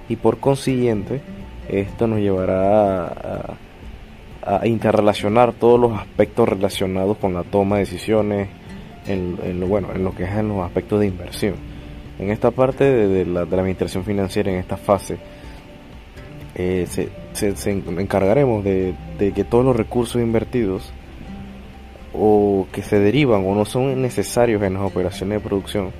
y 0.09 0.15
por 0.15 0.39
consiguiente 0.39 1.21
esto 1.69 2.07
nos 2.07 2.19
llevará 2.19 3.55
a, 4.45 4.67
interrelacionar 4.67 5.53
todos 5.53 5.79
los 5.79 5.93
aspectos 5.93 6.49
relacionados 6.49 7.17
con 7.17 7.33
la 7.33 7.43
toma 7.43 7.77
de 7.77 7.85
decisiones 7.85 8.49
en, 9.07 9.59
lo, 9.59 9.67
bueno, 9.67 9.89
en 9.95 10.03
lo 10.03 10.13
que 10.13 10.23
es 10.23 10.31
en 10.31 10.49
los 10.49 10.65
aspectos 10.65 10.99
de 10.99 11.07
inversión. 11.07 11.55
En 12.19 12.29
esta 12.29 12.51
parte 12.51 12.83
de, 12.83 13.25
la, 13.25 13.41
administración 13.41 14.03
financiera, 14.03 14.51
en 14.51 14.57
esta 14.57 14.75
fase, 14.75 15.17
eh, 16.55 16.85
se, 16.87 17.71
encargaremos 17.71 18.63
de, 18.65 18.95
que 19.17 19.43
todos 19.45 19.63
los 19.63 19.75
recursos 19.75 20.21
invertidos 20.21 20.91
o 22.13 22.67
que 22.73 22.81
se 22.81 22.99
derivan 22.99 23.45
o 23.45 23.55
no 23.55 23.63
son 23.63 24.01
necesarios 24.01 24.61
en 24.61 24.73
las 24.73 24.83
operaciones 24.83 25.41
de 25.41 25.47
producción 25.47 25.91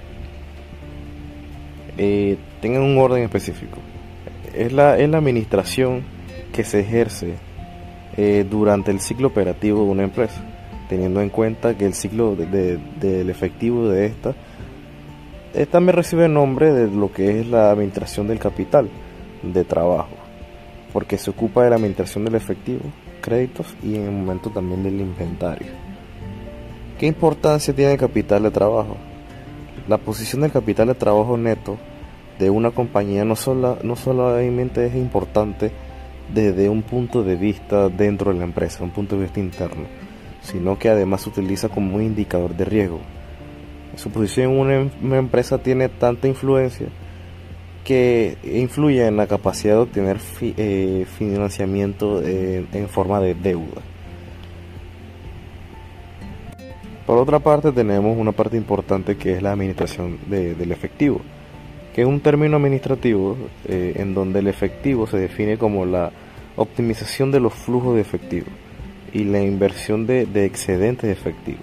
eh, 1.98 2.38
tengan 2.62 2.84
un 2.84 2.98
orden 3.00 3.24
específico 3.24 3.80
es 4.54 4.72
la, 4.72 4.98
es 4.98 5.10
la 5.10 5.18
administración 5.18 6.04
que 6.52 6.64
se 6.64 6.82
ejerce 6.82 7.36
eh, 8.18 8.46
durante 8.50 8.92
el 8.92 9.00
ciclo 9.00 9.28
operativo 9.30 9.84
de 9.84 9.90
una 9.90 10.04
empresa, 10.04 10.42
teniendo 10.88 11.22
en 11.22 11.30
cuenta 11.30 11.76
que 11.76 11.86
el 11.86 11.94
ciclo 11.94 12.36
del 12.36 13.30
efectivo 13.30 13.90
de 13.90 14.06
esta, 14.06 14.36
esta 15.54 15.80
me 15.80 15.92
recibe 15.92 16.26
el 16.26 16.34
nombre 16.34 16.72
de 16.74 16.90
lo 16.90 17.12
que 17.12 17.40
es 17.40 17.48
la 17.48 17.72
administración 17.72 18.28
del 18.28 18.40
capital 18.40 18.90
de 19.42 19.64
trabajo, 19.64 20.16
porque 20.92 21.18
se 21.18 21.32
ocupa 21.32 21.64
de 21.64 21.72
la 21.72 21.76
administración 21.76 22.26
del 22.26 22.36
efectivo, 22.36 22.82
créditos 23.22 23.76
y 23.84 23.96
en 23.96 24.04
el 24.04 24.12
momento 24.12 24.50
también 24.50 24.84
del 24.84 25.00
inventario. 25.00 25.70
¿Qué 27.00 27.08
importancia 27.08 27.74
tiene 27.74 27.94
el 27.94 27.98
capital 27.98 28.44
de 28.44 28.52
trabajo? 28.52 28.98
La 29.88 29.98
posición 29.98 30.42
del 30.42 30.52
capital 30.52 30.88
de 30.88 30.96
trabajo 30.96 31.36
neto 31.38 31.78
de 32.40 32.50
una 32.50 32.72
compañía 32.72 33.26
no, 33.26 33.36
solo, 33.36 33.78
no 33.84 33.96
solamente 33.96 34.88
es 34.88 34.96
importante 34.96 35.72
desde 36.34 36.70
un 36.70 36.82
punto 36.82 37.24
de 37.24 37.36
vista 37.36 37.90
dentro 37.90 38.32
de 38.32 38.40
la 38.40 38.46
empresa, 38.46 38.84
un 38.84 38.92
punto 38.92 39.16
de 39.16 39.24
vista 39.24 39.40
interno, 39.40 39.86
sino 40.42 40.78
que 40.80 40.90
además 40.90 41.22
se 41.22 41.30
utiliza 41.30 41.70
como 41.70 41.96
un 41.96 42.02
indicador 42.02 42.56
de 42.56 42.66
riesgo. 42.66 43.00
Su 43.96 44.10
posición 44.10 44.52
en 44.52 44.58
una, 44.58 44.76
em-, 44.76 45.14
empresa 45.14 45.58
tiene 45.60 45.90
tanta 45.90 46.28
influencia 46.28 46.88
que 47.84 48.38
influye 48.44 49.06
en 49.06 49.18
la 49.18 49.28
capacidad 49.28 49.76
de 49.76 49.82
obtener 49.82 50.18
eh, 50.42 51.06
financiamiento 51.18 52.22
eh, 52.24 52.66
en 52.72 52.88
forma 52.88 53.20
de 53.20 53.36
deuda. 53.36 53.82
Por 57.06 57.18
otra 57.18 57.40
parte 57.40 57.74
tenemos 57.74 58.18
una 58.18 58.32
parte 58.32 58.56
importante 58.56 59.18
que 59.18 59.34
es 59.34 59.42
la 59.42 59.52
administración 59.52 60.18
del 60.30 60.72
efectivo 60.72 61.20
que 61.94 62.02
es 62.02 62.08
un 62.08 62.20
término 62.20 62.58
administrativo 62.58 63.38
eh, 63.68 63.94
en 63.98 64.14
donde 64.14 64.40
el 64.40 64.48
efectivo 64.48 65.06
se 65.08 65.18
define 65.18 65.58
como 65.58 65.86
la 65.86 66.12
optimización 66.56 67.32
de 67.32 67.40
los 67.40 67.54
flujos 67.54 67.96
de 67.96 68.02
efectivo 68.02 68.48
y 69.14 69.24
la 69.26 69.42
inversión 69.42 70.08
de, 70.08 70.24
excedentes 70.46 71.08
de 71.08 71.12
efectivo. 71.12 71.62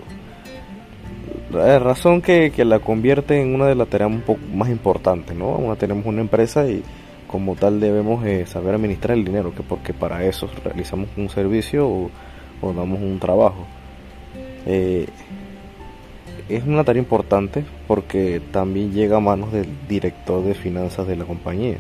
La 1.53 1.81
razón 1.81 2.23
que, 2.23 2.53
la 2.65 2.79
convierte 2.79 3.41
en 3.41 3.55
una 3.55 3.67
de 3.67 3.75
las 3.75 3.89
tareas 3.89 4.11
un 4.11 4.21
poco 4.21 4.41
más 4.55 4.69
importantes, 4.69 5.37
¿no? 5.37 5.49
Una, 5.57 5.75
tenemos 5.75 6.07
una 6.07 6.21
empresa 6.21 6.69
y 6.69 6.83
como 7.27 7.57
tal 7.57 7.81
debemos 7.81 8.25
eh, 8.25 8.47
saber 8.47 8.77
administrar 8.77 9.17
el 9.17 9.25
dinero, 9.25 9.53
que 9.53 9.63
porque 9.63 9.93
para 9.93 10.25
eso 10.25 10.49
realizamos 10.65 11.09
un 11.17 11.29
servicio 11.29 11.89
o, 11.89 12.73
damos 12.73 13.01
un 13.01 13.19
trabajo. 13.19 13.67
Eh, 14.67 15.07
es 16.51 16.65
una 16.67 16.85
tarea 16.85 17.03
importante 17.03 17.65
porque 17.87 18.41
también 18.51 18.93
llega 18.93 19.17
a 19.17 19.21
manos 19.21 19.53
del 19.53 19.69
director 19.89 20.45
de 20.45 20.55
finanzas 20.55 21.07
de 21.07 21.17
la 21.17 21.25
compañía, 21.25 21.77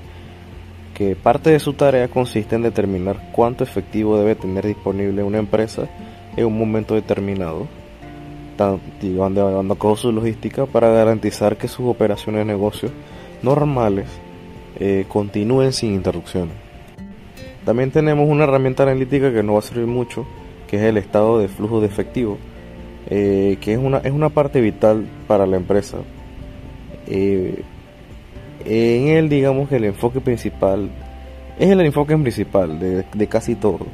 que 0.95 1.17
parte 1.17 1.51
de 1.51 1.59
su 1.59 1.73
tarea 1.73 2.09
consiste 2.09 2.57
en 2.57 2.63
determinar 2.63 3.31
cuánto 3.33 3.65
efectivo 3.65 4.19
debe 4.19 4.35
tener 4.35 4.67
disponible 4.67 5.23
una 5.23 5.39
empresa 5.39 5.89
en 6.37 6.47
un 6.47 6.59
momento 6.59 6.95
determinado, 6.95 7.67
llevando 9.01 9.59
a 9.73 9.79
cabo 9.79 9.97
su 9.97 10.13
logística 10.13 10.67
para 10.67 10.91
garantizar 10.91 11.57
que 11.57 11.69
sus 11.69 11.87
operaciones 11.87 12.41
de 12.41 12.53
negocio 12.53 12.91
normales 13.43 14.07
eh, 14.79 15.05
continúen 15.09 15.73
sin 15.73 15.95
interrupciones. 15.95 16.55
También 17.65 17.91
tenemos 17.91 18.29
una 18.29 18.45
herramienta 18.45 18.83
analítica 18.85 19.33
que 19.33 19.43
nos 19.43 19.57
va 19.57 19.59
a 19.59 19.63
servir 19.63 19.87
mucho, 19.87 20.27
que 20.69 20.77
es 20.77 20.83
el 20.83 20.97
estado 20.97 21.39
de 21.39 21.49
flujo 21.49 21.81
de 21.81 21.87
efectivo, 21.87 22.39
eh, 23.09 23.57
que 23.61 23.73
es 23.73 23.79
una, 23.79 23.99
es 23.99 24.13
una 24.13 24.29
parte 24.29 24.61
vital 24.61 25.07
para 25.27 25.47
la 25.47 25.57
empresa. 25.57 25.99
Eh, 27.07 27.63
en 28.65 29.09
él, 29.09 29.29
digamos 29.29 29.69
que 29.69 29.77
el 29.77 29.85
enfoque 29.85 30.21
principal 30.21 30.91
es 31.59 31.71
el 31.71 31.81
enfoque 31.81 32.17
principal 32.17 32.79
de, 32.79 33.27
casi 33.27 33.55
todo. 33.55 33.87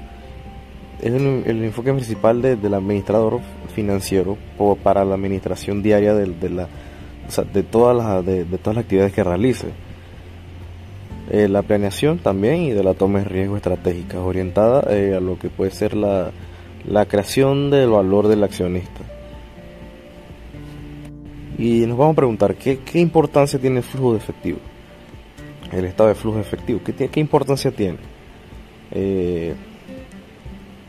Es 1.01 1.13
el, 1.13 1.65
enfoque 1.65 1.93
principal 1.93 2.41
del 2.43 2.75
administrador 2.75 3.41
financiero 3.75 4.37
para 4.83 5.05
la 5.05 5.15
administración 5.15 5.83
diaria 5.83 6.15
de, 6.15 6.27
la, 6.49 6.69
de, 7.53 7.63
todas 7.63 7.97
las, 7.97 8.25
de, 8.25 8.45
todas 8.45 8.77
las 8.77 8.85
actividades 8.85 9.13
que 9.13 9.25
realice. 9.25 9.69
Eh, 11.31 11.49
la 11.49 11.63
planeación 11.63 12.19
también 12.19 12.63
y 12.63 12.71
de 12.71 12.85
la 12.85 12.95
toma 12.95 13.19
de 13.19 13.25
riesgo 13.25 13.57
estratégica 13.57 14.21
orientada 14.21 14.81
a 14.81 15.21
lo 15.21 15.37
que 15.39 15.49
puede 15.49 15.73
ser 15.73 15.95
la, 15.95 16.31
la 16.85 17.07
creación 17.07 17.71
del 17.71 17.91
valor 17.91 18.29
del 18.29 18.45
accionista. 18.45 19.01
Y 21.59 21.87
nos 21.87 21.97
vamos 21.97 22.13
a 22.13 22.17
preguntar, 22.17 22.55
¿qué, 22.55 22.79
importancia 22.95 23.59
tiene 23.59 23.79
el 23.79 23.83
flujo 23.83 24.13
de 24.13 24.19
efectivo? 24.19 24.59
El 25.73 25.87
estado 25.87 26.11
de 26.11 26.15
flujo 26.15 26.37
de 26.37 26.43
efectivo, 26.43 26.81
¿qué, 26.85 26.93
qué 26.93 27.21
importancia 27.21 27.71
tiene? 27.71 27.99
Eh, 28.93 29.55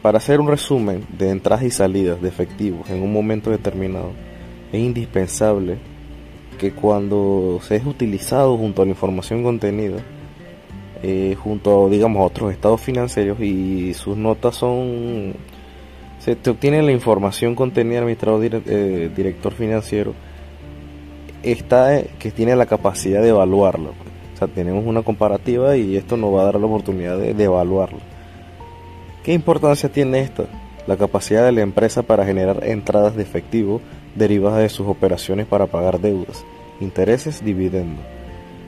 para 0.02 0.18
hacer 0.18 0.40
un 0.40 0.48
resumen 0.48 1.06
de 1.18 1.30
entradas 1.30 1.64
y 1.64 1.72
salidas 1.72 2.22
de 2.22 2.30
efectivo 2.30 2.84
en 2.90 3.02
un 3.02 3.12
momento 3.12 3.50
determinado, 3.50 4.12
es 4.72 4.80
indispensable 4.80 5.78
que 6.58 6.72
cuando 6.72 7.60
se 7.62 7.78
es 7.78 7.86
utilizado 7.86 8.58
junto 8.58 8.82
a 8.82 8.86
la 8.86 8.92
información 8.92 9.44
contenida, 9.44 9.98
eh, 11.04 11.36
junto 11.42 11.86
a, 11.86 11.90
digamos, 11.90 12.22
a 12.22 12.26
otros 12.26 12.52
estados 12.52 12.82
financieros 12.82 13.40
y 13.40 13.94
sus 13.94 14.18
notas 14.18 14.56
son 14.56 15.36
se 16.28 16.36
te 16.36 16.50
obtiene 16.50 16.84
la 16.84 16.92
información 16.92 17.56
contenida 17.56 18.00
en 18.00 18.04
administrador 18.04 18.62
eh, 18.66 19.10
director 19.16 19.54
financiero 19.54 20.14
está 21.42 21.98
eh, 21.98 22.10
que 22.20 22.32
tiene 22.32 22.54
la 22.58 22.66
capacidad 22.66 23.22
de 23.22 23.30
evaluarlo. 23.30 23.92
O 24.34 24.38
sea 24.38 24.50
tenemos 24.50 24.86
una 24.86 25.04
comparativa 25.04 25.78
y 25.78 25.96
esto 25.96 26.18
nos 26.18 26.36
va 26.36 26.42
a 26.42 26.46
dar 26.46 26.60
la 26.60 26.66
oportunidad 26.66 27.18
de, 27.18 27.42
evaluarlo. 27.42 28.00
Qué 29.24 29.32
importancia 29.32 29.88
tiene 29.88 30.20
esto? 30.20 30.48
la 30.86 30.98
capacidad 30.98 31.46
de 31.46 31.52
la 31.54 31.62
empresa 31.62 32.04
para 32.04 32.26
generar 32.26 32.66
entradas 32.66 33.16
de 33.16 33.24
efectivo 33.24 33.80
derivadas 34.16 34.60
de 34.60 34.70
sus 34.70 34.88
operaciones 34.88 35.46
para 35.46 35.68
pagar 35.68 36.02
deudas 36.02 36.44
intereses 36.82 37.44
dividendos. 37.44 38.04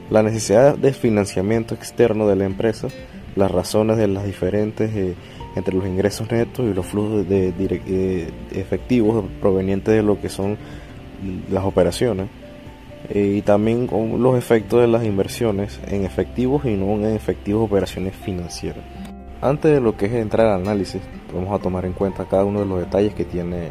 La 0.09 0.23
necesidad 0.23 0.77
de 0.77 0.93
financiamiento 0.93 1.75
externo 1.75 2.25
de 2.25 2.37
la 2.37 2.45
empresa 2.45 2.87
las 3.35 3.51
razones 3.51 3.97
de 3.97 4.07
las 4.07 4.25
diferentes 4.25 4.91
eh, 4.95 5.15
entre 5.59 5.75
los 5.75 5.85
ingresos 5.85 6.31
netos 6.31 6.65
y 6.65 6.73
los 6.73 6.85
flujos 6.85 7.27
de, 7.27 8.33
efectivos 8.51 9.25
provenientes 9.39 9.93
de 9.93 10.01
lo 10.01 10.19
que 10.19 10.29
son 10.29 10.57
las 11.51 11.63
operaciones 11.63 12.27
eh, 13.09 13.35
y 13.37 13.41
también 13.41 13.87
con 13.87 14.21
los 14.21 14.37
efectos 14.37 14.81
de 14.81 14.87
las 14.87 15.03
inversiones 15.03 15.79
en 15.87 16.05
efectivos 16.05 16.65
y 16.65 16.75
no 16.75 16.93
en 16.95 17.15
efectivos 17.15 17.65
operaciones 17.65 18.15
financieras. 18.15 18.83
Antes 19.41 19.73
de 19.73 19.79
lo 19.79 19.95
que 19.95 20.07
es 20.07 20.13
entrar 20.13 20.47
al 20.47 20.61
análisis, 20.61 21.01
vamos 21.33 21.57
a 21.57 21.61
tomar 21.61 21.85
en 21.85 21.93
cuenta 21.93 22.25
cada 22.25 22.43
uno 22.43 22.59
de 22.59 22.65
los 22.65 22.79
detalles 22.79 23.13
que 23.13 23.23
tiene 23.23 23.69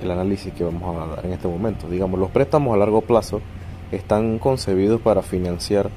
el 0.00 0.10
análisis 0.10 0.52
que 0.52 0.62
vamos 0.62 0.96
a 0.96 1.16
dar 1.16 1.26
en 1.26 1.32
este 1.32 1.48
momento. 1.48 1.88
Digamos, 1.88 2.20
los 2.20 2.30
préstamos 2.30 2.74
a 2.74 2.78
largo 2.78 3.00
plazo 3.00 3.40
están 3.90 4.38
concebidos 4.38 5.00
para 5.00 5.22
financiar 5.22 5.90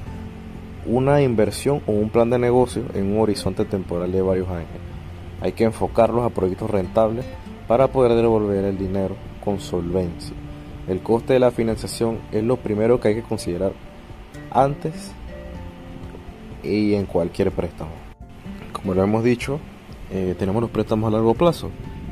una 0.85 1.21
inversión 1.21 1.81
o 1.85 1.91
un 1.91 2.09
plan 2.09 2.29
de 2.29 2.39
negocio 2.39 2.83
en 2.93 3.13
un 3.13 3.21
horizonte 3.21 3.65
temporal 3.65 4.11
de 4.11 4.21
varios 4.21 4.49
años. 4.49 4.88
Hay 5.41 5.53
que 5.53 5.63
enfocarlos 5.63 6.25
a 6.25 6.29
proyectos 6.29 6.69
rentables 6.69 7.25
para 7.67 7.87
poder 7.87 8.15
devolver 8.15 8.65
el 8.65 8.77
dinero 8.77 9.15
con 9.43 9.59
solvencia. 9.59 10.35
El 10.87 11.01
coste 11.01 11.33
de 11.33 11.39
la 11.39 11.51
financiación 11.51 12.19
es 12.31 12.43
lo 12.43 12.57
primero 12.57 12.99
que 12.99 13.09
hay 13.09 13.15
que 13.15 13.23
considerar 13.23 13.73
antes 14.51 15.11
y 16.63 16.93
en 16.93 17.05
cualquier 17.05 17.51
préstamo. 17.51 17.91
Como 18.73 18.93
lo 18.93 19.03
hemos 19.03 19.23
dicho, 19.23 19.59
eh, 20.11 20.35
tenemos 20.37 20.61
los 20.61 20.71
préstamos 20.71 21.07
a 21.07 21.11
largo 21.11 21.35
plazo. 21.35 21.69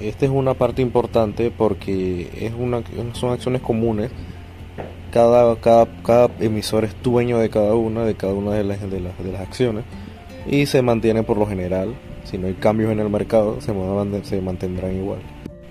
Esta 0.00 0.24
es 0.24 0.30
una 0.30 0.54
parte 0.54 0.82
importante 0.82 1.50
porque 1.50 2.30
es 2.40 2.52
una, 2.58 2.82
son 3.12 3.32
acciones 3.32 3.62
comunes. 3.62 4.10
Cada, 5.14 5.54
cada, 6.02 6.28
emisor 6.40 6.84
es 6.84 6.94
dueño 7.02 7.38
de 7.38 7.48
cada 7.48 7.74
una, 7.74 8.04
de 8.04 8.16
cada 8.16 8.34
una 8.34 8.50
de 8.50 8.64
las, 8.64 8.80
de 8.90 9.00
las, 9.00 9.40
acciones 9.40 9.84
y 10.44 10.66
se 10.66 10.82
mantiene 10.82 11.22
por 11.22 11.38
lo 11.38 11.46
general. 11.46 11.94
Si 12.24 12.36
no 12.36 12.48
hay 12.48 12.54
cambios 12.54 12.90
en 12.90 12.98
el 12.98 13.08
mercado, 13.08 13.60
se, 13.60 13.72
se 14.24 14.40
mantendrán 14.40 14.96
igual. 14.96 15.20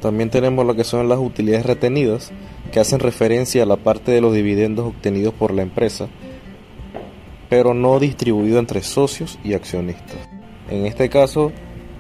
También 0.02 0.30
tenemos 0.30 0.66
lo 0.66 0.76
que 0.76 0.86
son 0.86 1.10
las 1.10 1.20
utilidades 1.20 1.66
retenidas, 1.66 2.32
que 2.72 2.80
hacen 2.80 3.00
referencia 3.00 3.64
a 3.64 3.66
la 3.66 3.76
parte 3.76 4.12
de 4.12 4.22
los 4.22 4.34
dividendos 4.34 4.88
obtenidos 4.88 5.34
por 5.34 5.54
la 5.54 5.62
empresa 5.62 6.08
pero 7.54 7.76
no 7.76 8.00
distribuido 8.00 8.58
entre 8.58 8.82
socios 8.82 9.38
y 9.44 9.54
accionistas. 9.54 10.28
En 10.72 10.88
este 10.88 11.08
caso, 11.08 11.52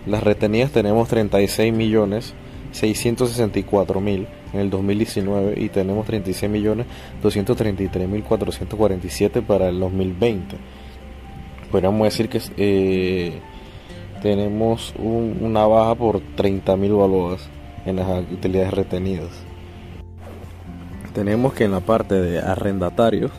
las 0.08 0.23
retenidas 0.23 0.71
tenemos 0.71 1.10
36 1.10 1.71
millones 1.71 2.34
664 2.71 4.01
mil 4.01 4.27
en 4.53 4.59
el 4.59 4.69
2019 4.69 5.59
y 5.59 5.69
tenemos 5.69 6.05
36 6.05 6.51
millones 6.51 6.85
233 7.21 8.07
mil 8.07 8.23
447 8.23 9.41
para 9.41 9.69
el 9.69 9.79
2020. 9.79 10.57
Podríamos 11.71 12.05
decir 12.05 12.29
que 12.29 12.39
eh, 12.57 13.39
tenemos 14.21 14.93
una 14.97 15.65
baja 15.65 15.95
por 15.95 16.21
30 16.35 16.77
mil 16.77 16.93
balboas 16.93 17.49
en 17.85 17.97
las 17.97 18.23
utilidades 18.31 18.73
retenidas. 18.73 19.29
Tenemos 21.13 21.53
que 21.53 21.65
en 21.65 21.71
la 21.71 21.81
parte 21.81 22.15
de 22.15 22.39
arrendatarios 22.39 23.31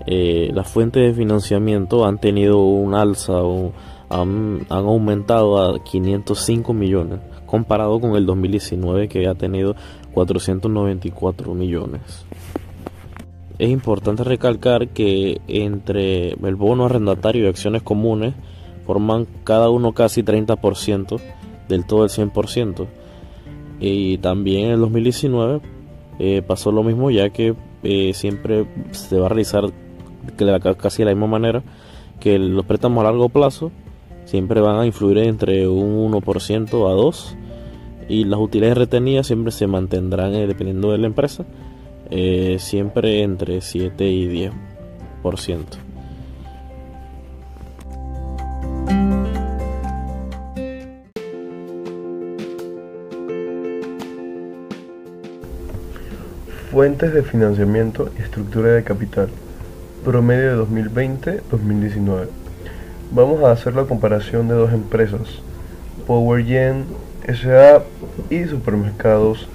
eh, 0.07 0.49
las 0.53 0.69
fuentes 0.69 1.03
de 1.03 1.13
financiamiento 1.13 2.05
han 2.05 2.17
tenido 2.17 2.63
un 2.63 2.93
alza 2.93 3.43
o 3.43 3.73
han, 4.09 4.65
aumentado 4.69 5.61
a 5.61 5.83
505 5.83 6.73
millones 6.73 7.19
comparado 7.45 7.99
con 7.99 8.15
el 8.15 8.25
2019 8.25 9.07
que 9.07 9.27
ha 9.27 9.35
tenido 9.35 9.75
494 10.25 11.53
millones. 11.53 12.25
Es 13.57 13.69
importante 13.69 14.23
recalcar 14.23 14.89
que 14.89 15.39
entre 15.47 16.31
el 16.31 16.55
bono 16.55 16.85
arrendatario 16.85 17.45
y 17.45 17.47
acciones 17.47 17.83
comunes 17.83 18.33
forman 18.85 19.27
cada 19.43 19.69
uno 19.69 19.93
casi 19.93 20.23
30% 20.23 21.21
del 21.69 21.85
todo 21.85 22.03
el 22.03 22.09
100%. 22.09 22.87
Y 23.79 24.17
también 24.17 24.65
en 24.65 24.71
el 24.71 24.79
2019 24.79 25.61
eh, 26.19 26.41
pasó 26.45 26.71
lo 26.71 26.83
mismo 26.83 27.11
ya 27.11 27.29
que 27.29 27.55
eh, 27.83 28.11
siempre 28.13 28.65
se 28.91 29.17
va 29.17 29.27
a 29.27 29.29
realizar 29.29 29.71
casi 30.77 31.03
de 31.03 31.05
la 31.05 31.11
misma 31.15 31.27
manera 31.27 31.63
que 32.19 32.37
los 32.37 32.65
préstamos 32.65 33.01
a 33.01 33.07
largo 33.07 33.29
plazo 33.29 33.71
siempre 34.25 34.59
van 34.59 34.79
a 34.79 34.85
influir 34.85 35.19
entre 35.19 35.65
un 35.67 36.11
1% 36.11 36.67
a 36.67 36.93
2% 36.93 37.38
y 38.09 38.25
las 38.25 38.39
utilidades 38.39 38.77
retenidas 38.77 39.27
siempre 39.27 39.51
se 39.51 39.67
mantendrán 39.67 40.33
eh, 40.33 40.47
dependiendo 40.47 40.91
de 40.91 40.97
la 40.97 41.07
empresa 41.07 41.45
eh, 42.09 42.57
siempre 42.59 43.21
entre 43.21 43.61
7 43.61 44.03
y 44.05 44.49
10%. 45.23 45.65
Fuentes 56.71 57.13
de 57.13 57.23
financiamiento 57.23 58.11
y 58.17 58.21
estructura 58.21 58.73
de 58.73 58.83
capital 58.83 59.29
promedio 60.03 60.57
de 60.57 60.63
2020-2019. 60.63 62.27
Vamos 63.11 63.43
a 63.43 63.51
hacer 63.51 63.75
la 63.75 63.83
comparación 63.83 64.47
de 64.47 64.55
dos 64.55 64.71
empresas, 64.71 65.27
PowerGen 66.07 66.85
SA 67.33 67.83
y 68.29 68.45
Supermercados 68.45 69.47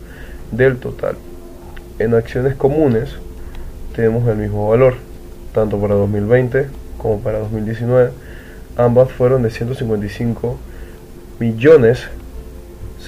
del 0.51 0.77
total. 0.77 1.15
En 1.97 2.13
acciones 2.13 2.53
comunes 2.53 3.15
tenemos 3.95 4.27
el 4.27 4.37
mismo 4.37 4.69
valor, 4.69 4.93
tanto 5.51 5.81
para 5.81 5.95
2020 5.95 6.67
como 6.99 7.21
para 7.21 7.39
2019. 7.39 8.11
Ambas 8.77 9.11
fueron 9.11 9.41
de 9.41 9.49
155 9.49 10.59
millones 11.39 12.07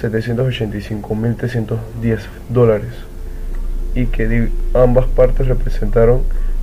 785 0.00 1.14
mil 1.14 1.36
310 1.36 2.20
dólares 2.48 2.92
y 3.94 4.06
que 4.06 4.48
ambas 4.74 5.06
partes 5.06 5.46
representaron 5.46 6.22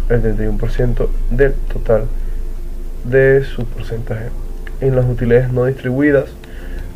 el 0.10 0.22
31% 0.22 1.08
del 1.30 1.54
total 1.54 2.06
de 3.06 3.44
su 3.44 3.66
porcentaje. 3.66 4.30
En 4.82 4.96
las 4.96 5.06
utilidades 5.06 5.52
no 5.52 5.66
distribuidas 5.66 6.26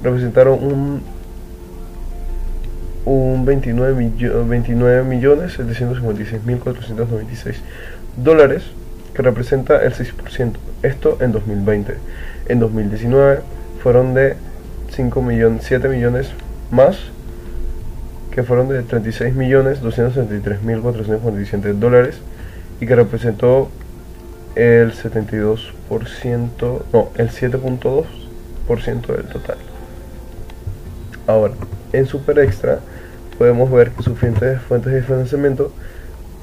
representaron 0.04 0.64
un, 0.64 1.02
un 3.06 3.46
29, 3.46 4.12
29 4.48 5.04
millones 5.04 5.54
756 5.54 6.44
mil 6.44 6.60
496 6.60 7.62
dólares, 8.18 8.64
que 9.14 9.22
representa 9.22 9.82
el 9.84 9.94
6%. 9.94 10.54
Esto 10.84 11.18
en 11.22 11.32
2020. 11.32 11.96
En 12.48 12.60
2019 12.60 13.40
fueron 13.82 14.14
de 14.14 14.36
5 14.90 15.22
millones, 15.22 15.64
7 15.66 15.88
millones 15.90 16.30
más, 16.72 16.98
que 18.32 18.42
fueron 18.44 18.68
de 18.68 18.84
36.263.447 18.84 21.74
dólares 21.74 22.18
y 22.82 22.86
que 22.86 22.96
representó 22.96 23.70
el 24.56 24.94
72%, 24.94 26.82
no, 26.92 27.10
el 27.16 27.30
7.2% 27.30 29.08
del 29.08 29.26
total. 29.26 29.58
Ahora, 31.28 31.54
en 31.94 32.06
Super 32.06 32.40
Extra 32.40 32.80
podemos 33.38 33.72
ver 33.72 33.92
que 33.92 34.04
sus 34.04 34.18
fuentes, 34.18 34.62
fuentes 34.62 34.94
de 34.94 35.02
financiamiento 35.02 35.72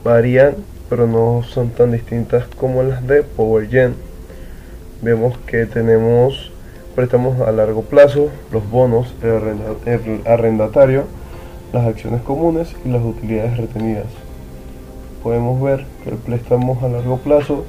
varían, 0.04 0.56
pero 0.90 1.06
no 1.06 1.42
son 1.42 1.70
tan 1.70 1.92
distintas 1.92 2.44
como 2.56 2.82
las 2.82 3.06
de 3.06 3.22
PowerGen. 3.22 3.94
Vemos 5.00 5.38
que 5.46 5.66
tenemos 5.66 6.51
préstamos 6.94 7.40
a 7.40 7.50
largo 7.52 7.82
plazo, 7.82 8.28
los 8.50 8.68
bonos, 8.70 9.14
el 9.22 10.22
arrendatario, 10.26 11.04
las 11.72 11.86
acciones 11.86 12.20
comunes 12.22 12.74
y 12.84 12.88
las 12.88 13.04
utilidades 13.04 13.56
retenidas. 13.56 14.06
Podemos 15.22 15.62
ver 15.62 15.86
que 16.04 16.10
el 16.10 16.16
préstamo 16.16 16.78
a 16.82 16.88
largo 16.88 17.18
plazo 17.18 17.64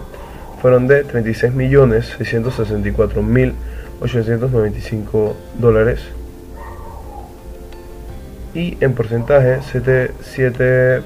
fueron 0.62 0.88
de 0.88 1.04
36 1.04 1.54
millones 1.54 2.14
664 2.18 3.24
mil 3.24 3.54
895 4.02 5.36
dólares 5.60 6.02
y 8.54 8.78
en 8.84 8.94
porcentaje 8.94 9.60
7%. 9.62 11.04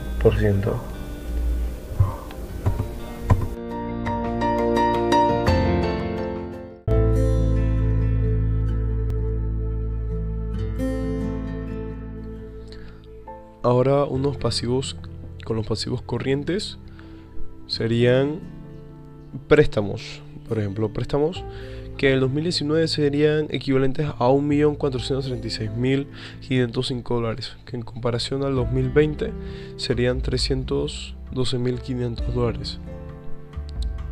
Ahora 13.63 14.06
unos 14.06 14.38
pasivos 14.38 14.97
con 15.45 15.56
los 15.56 15.67
pasivos 15.67 16.01
corrientes 16.01 16.77
serían 17.67 18.39
préstamos, 19.47 20.21
por 20.47 20.60
ejemplo, 20.60 20.89
préstamos 20.89 21.43
que 21.97 22.08
en 22.08 22.13
el 22.15 22.21
2019 22.21 22.88
serían 22.88 23.47
equivalentes 23.49 24.08
a 24.08 24.30
1.436.505 24.30 27.04
dólares, 27.04 27.58
que 27.65 27.75
en 27.75 27.82
comparación 27.84 28.43
al 28.43 28.56
2020 28.56 29.34
serían 29.77 30.21
312.500 30.21 32.15
dólares. 32.34 32.80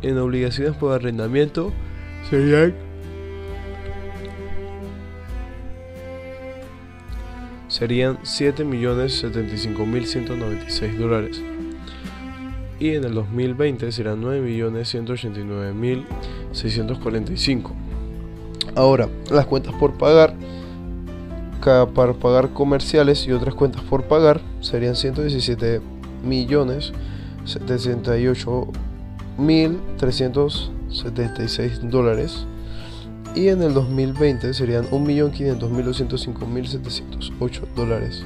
En 0.02 0.18
obligaciones 0.18 0.76
por 0.76 0.92
arrendamiento 0.92 1.72
serían 2.28 2.74
serían 7.68 8.18
7.075.196 8.18 10.96
dólares 10.96 11.42
y 12.80 12.94
en 12.94 13.04
el 13.04 13.14
2020 13.14 13.92
serán 13.92 14.22
9.189.645. 16.52 17.72
Ahora, 18.76 19.08
las 19.30 19.46
cuentas 19.46 19.74
por 19.74 19.94
pagar, 19.94 20.34
para 21.60 22.12
pagar 22.14 22.50
comerciales 22.50 23.26
y 23.26 23.32
otras 23.32 23.54
cuentas 23.54 23.82
por 23.82 24.04
pagar 24.04 24.40
serían 24.60 24.94
117 24.96 25.80
millones 26.24 26.92
dólares 31.90 32.46
y 33.34 33.48
en 33.48 33.62
el 33.62 33.74
2020 33.74 34.54
serían 34.54 34.86
1.500.205.708 34.86 37.60
dólares 37.76 38.24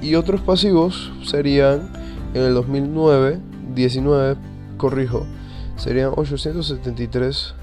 y 0.00 0.14
otros 0.14 0.40
pasivos 0.40 1.12
serían 1.24 1.90
en 2.34 2.42
el 2.42 2.54
2009 2.54 3.50
19, 3.74 4.36
corrijo, 4.76 5.26
serían 5.80 6.12
873 6.14 7.54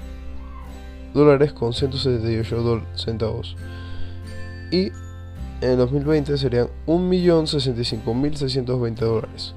dólares 1.14 1.52
con 1.52 1.72
178 1.72 2.82
centavos. 2.96 3.54
Y 4.72 4.88
en 5.60 5.70
el 5.70 5.76
2020 5.78 6.36
serían 6.36 6.66
1.065.620 6.86 8.96
dólares. 8.96 9.54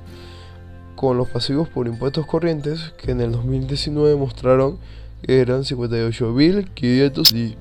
Con 0.96 1.18
los 1.18 1.28
pasivos 1.30 1.68
por 1.70 1.88
impuestos 1.88 2.28
corrientes 2.28 2.94
que 3.04 3.10
en 3.12 3.22
el 3.22 3.32
2019 3.32 4.16
mostraron 4.16 4.78
que 5.24 5.42
eran 5.42 5.64
58.500 5.64 7.36
y 7.36 7.56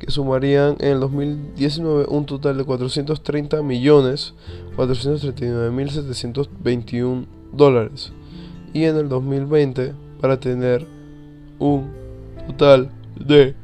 que 0.02 0.10
sumarían 0.10 0.76
en 0.80 0.94
el 0.94 1.00
2019 1.00 2.06
un 2.08 2.26
total 2.26 2.58
de 2.58 2.64
430 2.64 3.62
millones 3.62 4.34
439.721 4.76 7.26
dólares 7.52 8.12
y 8.72 8.82
en 8.84 8.96
el 8.96 9.08
2020 9.08 9.94
para 10.20 10.40
tener 10.40 10.84
un 11.60 11.92
total 12.48 12.90
de 13.14 13.54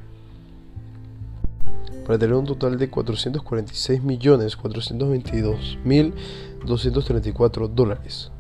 para 2.07 2.21
tener 2.21 2.37
un 2.37 2.47
total 2.47 2.79
de 2.79 2.89
446 2.89 4.05
millones 4.05 4.55
422 4.57 5.79
mil 5.85 6.15
234 6.65 7.67
dólares. 7.67 8.31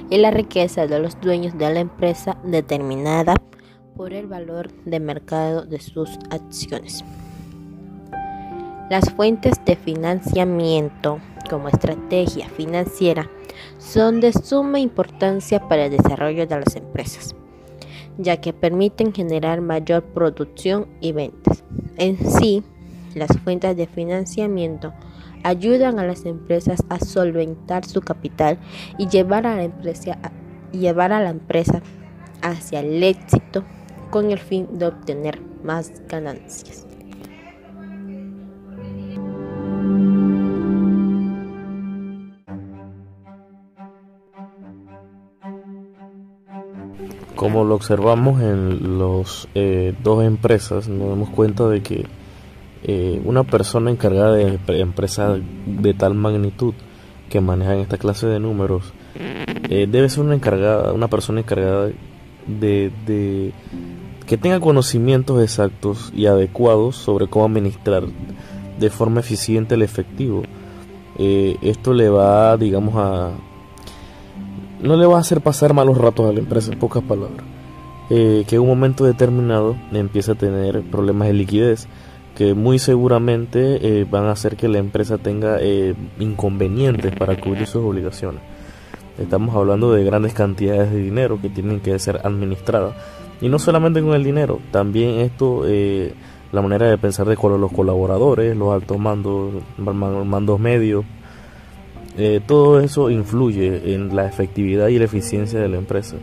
y 0.10 0.20
la 0.20 0.32
riqueza 0.32 0.88
de 0.88 1.00
los 1.00 1.20
dueños 1.20 1.58
de 1.58 1.74
la 1.74 1.82
empresa 1.82 2.38
determinada 2.46 3.36
por 3.98 4.14
el 4.14 4.26
valor 4.28 4.72
de 4.86 5.02
mercado 5.02 5.66
de 5.66 5.82
sus 5.82 6.18
acciones. 6.30 7.04
Las 8.90 9.10
fuentes 9.14 9.56
de 9.66 9.76
financiamiento 9.76 11.20
como 11.50 11.68
estrategia 11.68 12.48
financiera 12.48 13.30
son 13.80 14.22
de 14.22 14.32
suma 14.32 14.80
importancia 14.80 15.68
para 15.68 15.88
el 15.88 15.92
desarrollo 15.92 16.48
de 16.48 16.58
las 16.58 16.74
empresas 16.78 17.36
ya 18.18 18.38
que 18.38 18.54
permiten 18.54 19.14
generar 19.14 19.62
mayor 19.62 20.04
producción 20.04 20.88
y 21.02 21.12
ventas. 21.12 21.64
En 21.98 22.18
sí, 22.18 22.64
las 23.16 23.38
fuentes 23.40 23.76
de 23.78 23.88
financiamiento 23.88 24.94
ayudan 25.44 26.00
a 26.00 26.06
las 26.06 26.26
empresas 26.26 26.84
a 26.90 27.00
solventar 27.00 27.86
su 27.86 28.02
capital 28.02 28.58
y 28.98 29.08
llevar 29.08 29.46
a 29.46 29.56
la 29.56 29.64
empresa, 29.64 30.18
llevar 30.72 31.12
a 31.12 31.22
la 31.22 31.30
empresa 31.30 31.82
hacia 32.42 32.80
el 32.80 33.02
éxito 33.04 33.64
con 34.10 34.32
el 34.32 34.40
fin 34.40 34.68
de 34.78 34.88
obtener 34.88 35.42
más 35.64 35.92
ganancias. 36.08 36.86
Como 47.44 47.66
lo 47.66 47.76
observamos 47.76 48.42
en 48.42 48.98
las 48.98 49.50
eh, 49.54 49.94
dos 50.02 50.24
empresas, 50.24 50.88
nos 50.88 51.10
damos 51.10 51.30
cuenta 51.30 51.68
de 51.68 51.84
que 51.84 52.06
eh, 52.84 53.22
una 53.26 53.44
persona 53.44 53.92
encargada 53.92 54.36
de 54.36 54.60
empresas 54.80 55.42
de 55.66 55.94
tal 55.94 56.14
magnitud 56.14 56.74
que 57.30 57.42
manejan 57.42 57.80
esta 57.80 57.98
clase 57.98 58.28
de 58.28 58.40
números 58.40 58.94
eh, 59.70 59.90
debe 59.92 60.08
ser 60.08 60.24
una 60.24 60.36
encargada, 60.36 60.94
una 60.94 61.10
persona 61.10 61.42
encargada 61.42 61.90
de, 62.48 62.94
de, 63.06 63.52
que 64.26 64.38
tenga 64.38 64.62
conocimientos 64.62 65.44
exactos 65.44 66.14
y 66.16 66.28
adecuados 66.28 66.96
sobre 66.96 67.28
cómo 67.28 67.44
administrar 67.44 68.06
de 68.80 68.90
forma 68.90 69.20
eficiente 69.20 69.76
el 69.76 69.82
efectivo. 69.82 70.44
esto 71.18 71.94
le 71.94 72.08
va, 72.08 72.56
digamos, 72.56 72.94
a 72.96 73.32
no 74.84 74.98
le 74.98 75.06
va 75.06 75.18
a 75.18 75.22
hacer 75.22 75.42
pasar 75.42 75.74
malos 75.74 75.98
ratos 75.98 76.30
a 76.30 76.34
la 76.34 76.40
empresa, 76.40 76.72
en 76.72 76.80
pocas 76.80 77.02
palabras. 77.04 77.44
Eh, 78.10 78.44
que 78.48 78.58
en 78.58 78.62
un 78.62 78.68
momento 78.68 79.06
determinado 79.06 79.78
empieza 79.94 80.34
a 80.34 80.36
tener 80.36 80.82
problemas 80.84 81.30
de 81.30 81.34
liquidez 81.34 81.88
que 82.36 82.54
muy 82.54 82.78
seguramente 82.78 84.02
eh, 84.02 84.06
van 84.10 84.26
a 84.26 84.32
hacer 84.32 84.58
que 84.58 84.68
la 84.68 84.80
empresa 84.80 85.18
tenga 85.18 85.58
eh, 85.62 85.96
inconvenientes 86.20 87.16
para 87.16 87.40
cubrir 87.40 87.66
sus 87.66 87.84
obligaciones. 87.84 88.42
Estamos 89.18 89.56
hablando 89.56 89.94
de 89.94 90.04
grandes 90.04 90.34
cantidades 90.34 90.92
de 90.92 91.00
dinero 91.00 91.40
que 91.42 91.50
tienen 91.50 91.80
que 91.80 91.98
ser 91.98 92.20
administradas. 92.26 92.94
Y 93.40 93.48
no 93.48 93.60
solamente 93.60 94.02
con 94.02 94.14
el 94.14 94.24
dinero, 94.24 94.60
también 94.72 95.20
esto, 95.20 95.64
la 96.52 96.62
manera 96.62 96.90
de 96.90 96.98
pensar 96.98 97.28
de 97.28 97.36
los 97.36 97.72
colaboradores, 97.72 98.56
los 98.56 98.74
altos 98.74 98.98
mandos, 98.98 99.54
mandos 99.78 100.60
medios, 100.60 101.06
eh, 102.18 102.42
todo 102.46 102.80
eso 102.80 103.10
influye 103.10 103.94
en 103.94 104.16
la 104.16 104.28
efectividad 104.28 104.88
y 104.90 105.00
la 105.00 105.06
eficiencia 105.06 105.60
de 105.60 105.68
la 105.68 105.78
empresa. 105.78 106.18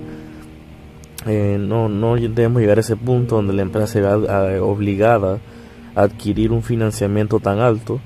Eh, 1.26 1.58
no, 1.60 1.88
no 1.88 2.14
debemos 2.14 2.60
llegar 2.60 2.78
a 2.78 2.80
ese 2.80 2.96
punto 2.96 3.36
donde 3.36 3.52
la 3.52 3.62
empresa 3.62 3.86
se 3.86 4.00
vea 4.00 4.16
obligada 4.62 5.38
a 5.94 6.02
adquirir 6.02 6.52
un 6.52 6.62
financiamiento 6.62 7.40
tan 7.40 7.58
alto, 7.58 8.00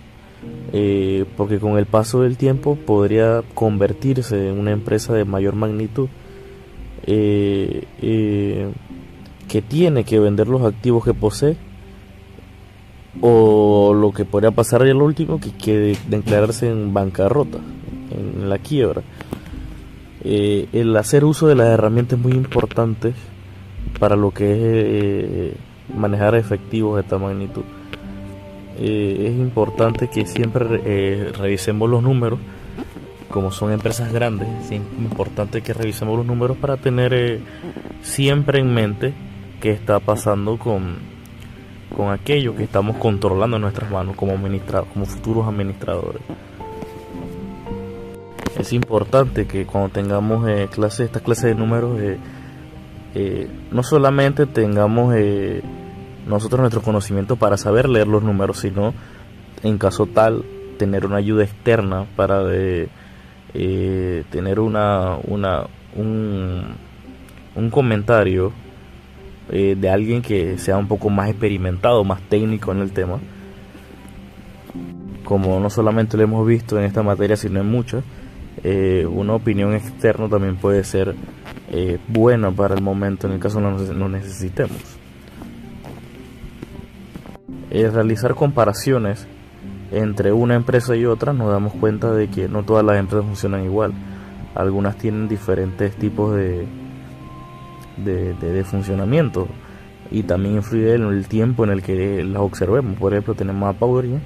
eh, 0.73 1.27
porque 1.37 1.59
con 1.59 1.79
el 1.79 1.87
paso 1.87 2.23
del 2.23 2.37
tiempo 2.37 2.77
podría 2.77 3.43
convertirse 3.55 4.49
en 4.49 4.59
una 4.59 4.73
empresa 4.73 5.13
de 5.13 5.25
mayor 5.25 5.55
magnitud 5.55 6.09
que 7.07 7.87
tiene 9.69 10.05
que 10.05 10.19
vender 10.19 10.49
los 10.49 10.63
activos 10.63 11.05
que 11.05 11.13
posee 11.13 11.59
o 13.21 13.95
lo 13.95 14.13
que 14.13 14.25
podría 14.25 14.51
pasar 14.51 14.87
ya 14.87 14.95
lo 14.95 15.05
último 15.05 15.41
que 15.41 15.53
quede 15.53 15.97
declararse 16.09 16.69
en 16.69 16.93
bancarrota 16.93 17.59
en 18.11 18.49
la 18.49 18.59
quiebra. 18.59 19.03
Eh, 20.23 20.69
el 20.73 20.97
hacer 20.97 21.25
uso 21.25 21.47
de 21.47 21.55
las 21.55 21.69
herramientas 21.69 22.19
es 22.19 22.25
muy 22.25 22.33
importante 22.33 23.13
para 23.99 24.17
lo 24.17 24.31
que 24.31 24.53
es 24.53 24.59
eh, 24.61 25.57
manejar 25.95 26.35
efectivos 26.35 26.97
de 26.97 27.03
esta 27.03 27.19
magnitud. 27.19 27.63
Eh, 28.79 29.27
es 29.29 29.39
importante 29.39 30.09
que 30.09 30.27
siempre 30.27 31.31
revisemos 31.33 31.89
los 31.89 32.03
números 32.03 32.41
como 33.31 33.51
son 33.51 33.73
empresas 33.73 34.13
grandes 34.13 34.49
es 34.65 34.73
importante 34.73 35.61
que 35.61 35.73
revisemos 35.73 36.17
los 36.17 36.27
números 36.27 36.57
para 36.57 36.77
tener 36.77 37.41
siempre 38.01 38.61
en 38.61 38.73
mente 38.73 39.13
qué 39.61 39.73
está 39.73 39.99
pasando 39.99 40.57
con 40.57 41.14
con 41.95 42.13
aquello 42.13 42.55
que 42.55 42.65
estamos 42.65 42.97
controlando 42.97 43.57
en 43.57 43.63
nuestras 43.63 43.91
manos 43.91 44.17
como, 44.17 44.35
como 44.93 45.07
futuros 45.07 45.47
administradores. 45.47 46.23
Es 48.59 48.73
importante 48.73 49.47
que 49.47 49.67
cuando 49.67 49.91
tengamos 49.91 50.49
eh, 50.49 50.69
clases, 50.71 51.07
estas 51.07 51.23
clases 51.23 51.45
de 51.45 51.55
números, 51.55 52.01
eh, 52.01 52.19
eh, 53.15 53.49
no 53.71 53.83
solamente 53.83 54.47
tengamos 54.47 55.15
nosotros 56.27 56.61
nuestro 56.61 56.83
conocimiento 56.83 57.37
para 57.37 57.57
saber 57.57 57.89
leer 57.89 58.07
los 58.07 58.23
números, 58.23 58.59
sino 58.59 58.95
en 59.63 59.79
caso 59.79 60.07
tal 60.07 60.45
tener 60.79 61.07
una 61.07 61.17
ayuda 61.17 61.45
externa 61.45 62.07
para 62.17 62.45
tener 63.53 64.61
una, 64.61 65.17
una 65.25 65.67
un, 65.95 66.75
un 67.55 67.71
comentario 67.71 68.53
eh, 69.51 69.77
de 69.79 69.91
alguien 69.91 70.23
que 70.23 70.57
sea 70.59 70.79
un 70.79 70.89
poco 70.89 71.11
más 71.11 71.29
experimentado, 71.29 72.03
más 72.05 72.21
técnico 72.23 72.73
en 72.73 72.79
el 72.79 72.93
tema. 72.93 73.19
Como 75.25 75.61
no 75.61 75.71
solamente 75.71 76.17
lo 76.17 76.23
hemos 76.23 76.47
visto 76.47 76.79
en 76.79 76.85
esta 76.85 77.03
materia, 77.03 77.37
sino 77.37 77.61
en 77.61 77.71
muchas, 77.71 78.05
eh, 78.63 79.07
una 79.11 79.35
opinión 79.35 79.75
externa 79.75 80.29
también 80.29 80.57
puede 80.57 80.85
ser 80.85 81.15
eh, 81.71 81.99
buena 82.09 82.51
para 82.51 82.75
el 82.75 82.83
momento 82.83 83.27
en 83.27 83.35
el 83.35 83.41
caso 83.41 83.61
no 83.61 84.09
necesitemos. 84.09 84.99
realizar 87.71 88.35
comparaciones 88.35 89.27
entre 89.91 90.33
una 90.33 90.55
empresa 90.55 90.97
y 90.97 91.05
otra 91.05 91.33
nos 91.33 91.51
damos 91.51 91.73
cuenta 91.75 92.13
de 92.13 92.29
que 92.29 92.49
no 92.49 92.65
todas 92.65 92.85
las 92.85 92.99
empresas 92.99 93.27
funcionan 93.27 93.65
igual. 93.65 93.93
Algunas 94.55 94.97
tienen 94.97 95.29
diferentes 95.29 95.95
tipos 95.97 96.35
de, 96.37 96.67
de, 97.97 98.65
funcionamiento 98.65 99.49
y 100.11 100.23
también 100.23 100.57
influye 100.57 100.95
en 100.95 101.03
el 101.03 101.27
tiempo 101.29 101.65
en 101.65 101.71
el 101.71 101.83
que 101.83 102.23
las 102.25 102.43
observemos. 102.43 102.99
Por 102.99 103.13
ejemplo, 103.13 103.35
tenemos 103.35 103.69
a 103.69 103.79
PowerGen 103.79 104.21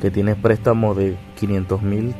que 0.00 0.10
tiene 0.10 0.36
préstamos 0.36 0.96
de 0.96 1.16
500 1.38 1.82
mil 1.82 2.14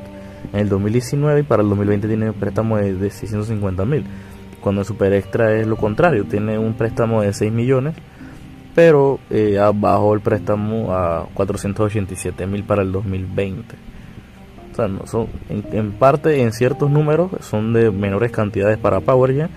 en 0.53 0.61
el 0.61 0.69
2019 0.69 1.41
y 1.41 1.43
para 1.43 1.63
el 1.63 1.69
2020 1.69 2.09
tiene 2.09 2.33
préstamo 2.33 2.77
de, 2.77 2.95
de 2.95 3.11
650 3.11 3.85
mil. 3.85 4.05
Cuando 4.61 4.81
el 4.81 4.87
Super 4.87 5.13
Extra 5.13 5.53
es 5.55 5.67
lo 5.67 5.77
contrario, 5.77 6.25
tiene 6.25 6.59
un 6.59 6.75
préstamo 6.75 7.23
de 7.23 7.33
6 7.33 7.53
millones, 7.53 7.95
pero 8.75 9.21
eh, 9.31 9.59
bajó 9.75 10.15
el 10.15 10.21
préstamo 10.21 10.93
a 10.93 11.27
487 11.35 12.47
mil 12.47 12.65
para 12.65 12.83
el 12.83 12.91
2020. 12.91 13.77
O 14.73 14.75
sea, 14.75 14.89
son, 15.07 15.29
en, 15.49 15.65
en, 15.73 15.93
parte, 15.93 16.43
en 16.43 16.53
ciertos 16.53 16.91
números, 16.91 17.31
son 17.41 17.73
de 17.73 17.91
menores 17.91 18.33
cantidades 18.33 18.77
para 18.79 19.01
PowerGen 19.01 19.49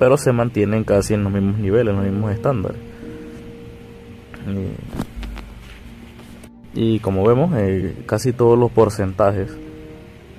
pero 0.00 0.16
se 0.16 0.32
mantienen 0.32 0.82
casi 0.82 1.12
en 1.12 1.24
los 1.24 1.32
mismos 1.32 1.58
niveles, 1.58 1.92
en 1.92 1.96
los 2.02 2.10
mismos 2.10 2.32
estándares. 2.32 2.78
Y, 6.72 7.00
como 7.00 7.22
vemos, 7.22 7.52
eh, 7.58 8.02
casi 8.06 8.32
todos 8.32 8.58
los 8.58 8.70
porcentajes 8.72 9.54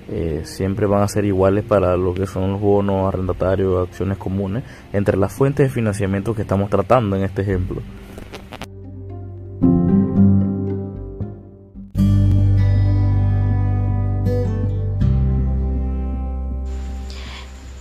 eh, 0.09 0.41
siempre 0.45 0.87
van 0.87 1.03
a 1.03 1.07
ser 1.07 1.25
iguales 1.25 1.63
para 1.63 1.95
lo 1.95 2.15
que 2.15 2.25
son 2.25 2.53
los 2.53 2.59
bonos, 2.59 3.07
arrendatarios, 3.07 3.87
acciones 3.87 4.17
comunes, 4.17 4.63
entre 4.93 5.15
las 5.15 5.31
fuentes 5.31 5.67
de 5.67 5.69
financiamiento 5.71 6.33
que 6.33 6.41
estamos 6.41 6.67
tratando 6.71 7.15
en 7.15 7.23
este 7.23 7.43
ejemplo. 7.43 7.83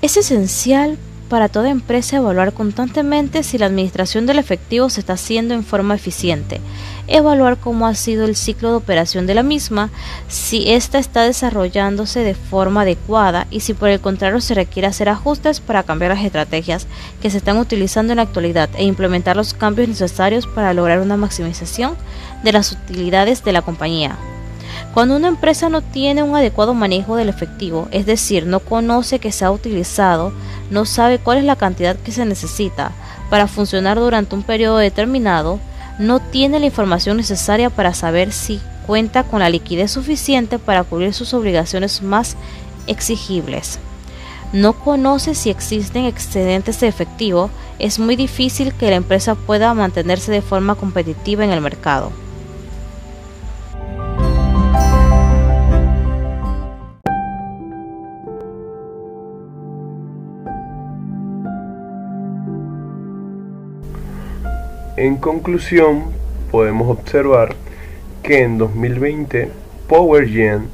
Es 0.02 0.18
esencial 0.18 0.98
para 1.30 1.48
toda 1.48 1.70
empresa 1.70 2.16
evaluar 2.16 2.52
constantemente 2.52 3.44
si 3.44 3.56
la 3.56 3.66
administración 3.66 4.26
del 4.26 4.40
efectivo 4.40 4.90
se 4.90 5.00
está 5.00 5.14
haciendo 5.14 5.54
en 5.54 5.64
forma 5.64 5.94
eficiente, 5.94 6.60
evaluar 7.06 7.56
cómo 7.56 7.86
ha 7.86 7.94
sido 7.94 8.24
el 8.24 8.34
ciclo 8.34 8.70
de 8.70 8.76
operación 8.76 9.26
de 9.26 9.34
la 9.34 9.44
misma, 9.44 9.90
si 10.28 10.72
ésta 10.72 10.98
está 10.98 11.22
desarrollándose 11.22 12.20
de 12.20 12.34
forma 12.34 12.82
adecuada 12.82 13.46
y 13.48 13.60
si 13.60 13.74
por 13.74 13.88
el 13.88 14.00
contrario 14.00 14.40
se 14.40 14.54
requiere 14.54 14.88
hacer 14.88 15.08
ajustes 15.08 15.60
para 15.60 15.84
cambiar 15.84 16.10
las 16.10 16.24
estrategias 16.24 16.88
que 17.22 17.30
se 17.30 17.38
están 17.38 17.58
utilizando 17.58 18.12
en 18.12 18.16
la 18.16 18.22
actualidad 18.22 18.68
e 18.74 18.84
implementar 18.84 19.36
los 19.36 19.54
cambios 19.54 19.88
necesarios 19.88 20.48
para 20.48 20.74
lograr 20.74 21.00
una 21.00 21.16
maximización 21.16 21.94
de 22.42 22.52
las 22.52 22.72
utilidades 22.72 23.44
de 23.44 23.52
la 23.52 23.62
compañía. 23.62 24.18
Cuando 24.94 25.14
una 25.14 25.28
empresa 25.28 25.68
no 25.68 25.82
tiene 25.82 26.24
un 26.24 26.34
adecuado 26.34 26.74
manejo 26.74 27.14
del 27.14 27.28
efectivo, 27.28 27.86
es 27.92 28.06
decir, 28.06 28.46
no 28.46 28.58
conoce 28.58 29.20
que 29.20 29.30
se 29.30 29.44
ha 29.44 29.52
utilizado, 29.52 30.32
no 30.70 30.84
sabe 30.84 31.18
cuál 31.18 31.38
es 31.38 31.44
la 31.44 31.54
cantidad 31.54 31.96
que 31.96 32.10
se 32.10 32.24
necesita 32.24 32.90
para 33.30 33.46
funcionar 33.46 34.00
durante 34.00 34.34
un 34.34 34.42
periodo 34.42 34.78
determinado, 34.78 35.60
no 36.00 36.18
tiene 36.18 36.58
la 36.58 36.66
información 36.66 37.16
necesaria 37.18 37.70
para 37.70 37.94
saber 37.94 38.32
si 38.32 38.60
cuenta 38.86 39.22
con 39.22 39.38
la 39.38 39.48
liquidez 39.48 39.92
suficiente 39.92 40.58
para 40.58 40.82
cubrir 40.82 41.14
sus 41.14 41.34
obligaciones 41.34 42.02
más 42.02 42.36
exigibles. 42.88 43.78
No 44.52 44.72
conoce 44.72 45.36
si 45.36 45.50
existen 45.50 46.06
excedentes 46.06 46.80
de 46.80 46.88
efectivo, 46.88 47.50
es 47.78 48.00
muy 48.00 48.16
difícil 48.16 48.74
que 48.74 48.90
la 48.90 48.96
empresa 48.96 49.36
pueda 49.36 49.72
mantenerse 49.74 50.32
de 50.32 50.42
forma 50.42 50.74
competitiva 50.74 51.44
en 51.44 51.50
el 51.52 51.60
mercado. 51.60 52.10
En 65.00 65.16
conclusión, 65.16 66.04
podemos 66.50 66.90
observar 66.90 67.56
que 68.22 68.42
en 68.42 68.58
2020 68.58 69.48
PowerGen 69.88 70.68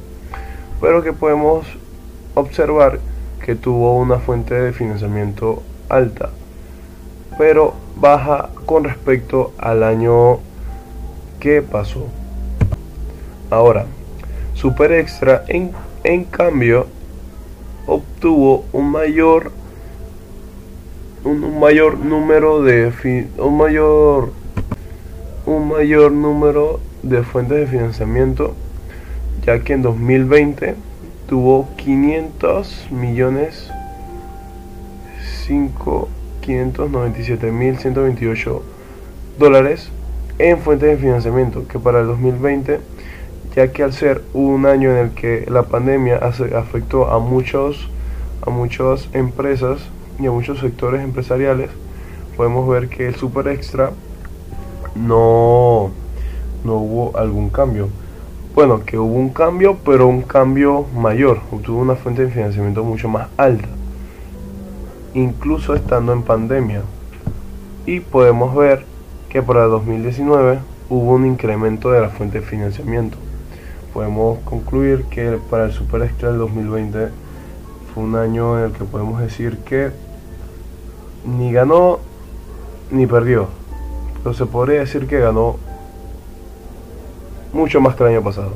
pero 0.80 1.02
que 1.02 1.14
podemos 1.14 1.66
observar 2.36 3.00
que 3.44 3.56
tuvo 3.56 3.98
una 3.98 4.20
fuente 4.20 4.54
de 4.54 4.74
financiamiento 4.74 5.64
alta, 5.90 6.30
pero 7.38 7.74
baja 7.96 8.50
con 8.66 8.84
respecto 8.84 9.54
al 9.58 9.84
año 9.84 10.40
que 11.40 11.62
pasó. 11.62 12.06
Ahora, 13.50 13.86
Super 14.54 14.92
Extra 14.92 15.46
en, 15.48 15.72
en 16.04 16.26
cambio 16.26 16.88
obtuvo 17.88 18.66
un 18.74 18.92
mayor 18.92 19.52
un, 21.24 21.60
mayor 21.60 21.98
número 21.98 22.62
de 22.62 22.92
un 23.38 23.58
mayor 23.58 24.32
un 25.46 25.70
mayor 25.70 26.12
número 26.12 26.80
de 27.04 27.24
fuentes 27.24 27.58
de 27.58 27.68
financiamiento 27.68 28.54
ya 29.46 29.60
que 29.60 29.74
en 29.74 29.82
2020 29.82 30.76
tuvo 31.28 31.68
500 31.78 32.88
millones 32.92 33.70
5 35.46 36.10
597 36.42 37.52
mil 37.52 37.78
128 37.78 38.64
dólares 39.38 39.90
en 40.40 40.60
fuentes 40.60 40.90
de 40.90 40.98
financiamiento 40.98 41.68
que 41.68 41.80
para 41.80 42.02
el 42.02 42.08
2020 42.08 42.80
ya 43.56 43.72
que 43.72 43.84
al 43.84 43.94
ser 43.94 44.22
un 44.34 44.66
año 44.66 44.92
en 44.92 44.98
el 44.98 45.12
que 45.12 45.46
la 45.50 45.64
pandemia 45.64 46.18
afectó 46.18 47.10
a 47.10 47.20
muchos 47.20 47.90
a 48.46 48.50
muchas 48.50 49.10
empresas 49.14 49.80
y 50.20 50.28
a 50.28 50.32
muchos 50.32 50.60
sectores 50.60 51.02
empresariales, 51.02 51.70
podemos 52.36 52.68
ver 52.68 52.90
que 52.90 53.08
el 53.08 53.16
super 53.16 53.48
extra 53.48 53.92
no, 54.96 55.92
no 56.64 56.76
hubo 56.76 57.18
algún 57.18 57.50
cambio. 57.50 57.90
Bueno, 58.56 58.84
que 58.86 58.98
hubo 58.98 59.14
un 59.14 59.30
cambio, 59.30 59.78
pero 59.86 60.08
un 60.08 60.24
cambio 60.24 60.86
mayor. 60.96 61.42
Obtuvo 61.52 61.80
una 61.80 61.96
fuente 61.96 62.26
de 62.26 62.32
financiamiento 62.32 62.84
mucho 62.84 63.08
más 63.08 63.28
alta, 63.38 63.68
incluso 65.14 65.76
estando 65.76 66.14
en 66.14 66.24
pandemia. 66.24 66.82
Y 67.86 68.00
podemos 68.00 68.56
ver 68.56 68.86
que 69.30 69.44
para 69.44 69.66
2019 69.66 70.60
hubo 70.90 71.14
un 71.14 71.26
incremento 71.26 71.92
de 71.92 72.02
la 72.02 72.10
fuente 72.10 72.40
de 72.40 72.46
financiamiento. 72.46 73.18
Podemos 73.94 74.40
concluir 74.40 75.04
que 75.06 75.38
para 75.50 75.66
el 75.66 75.72
Super 75.72 76.02
Extra 76.02 76.30
del 76.30 76.40
2020 76.40 77.10
fue 77.94 78.04
un 78.04 78.16
año 78.16 78.58
en 78.58 78.66
el 78.66 78.72
que 78.72 78.86
podemos 78.86 79.22
decir 79.22 79.58
que 79.60 79.92
ni 81.28 81.52
ganó 81.52 82.00
ni 82.90 83.06
perdió. 83.06 83.48
Pero 84.24 84.34
se 84.34 84.46
podría 84.46 84.80
decir 84.80 85.08
que 85.08 85.20
ganó 85.20 85.58
mucho 87.54 87.82
más 87.82 87.96
que 87.96 88.04
el 88.04 88.10
año 88.10 88.24
pasado. 88.24 88.54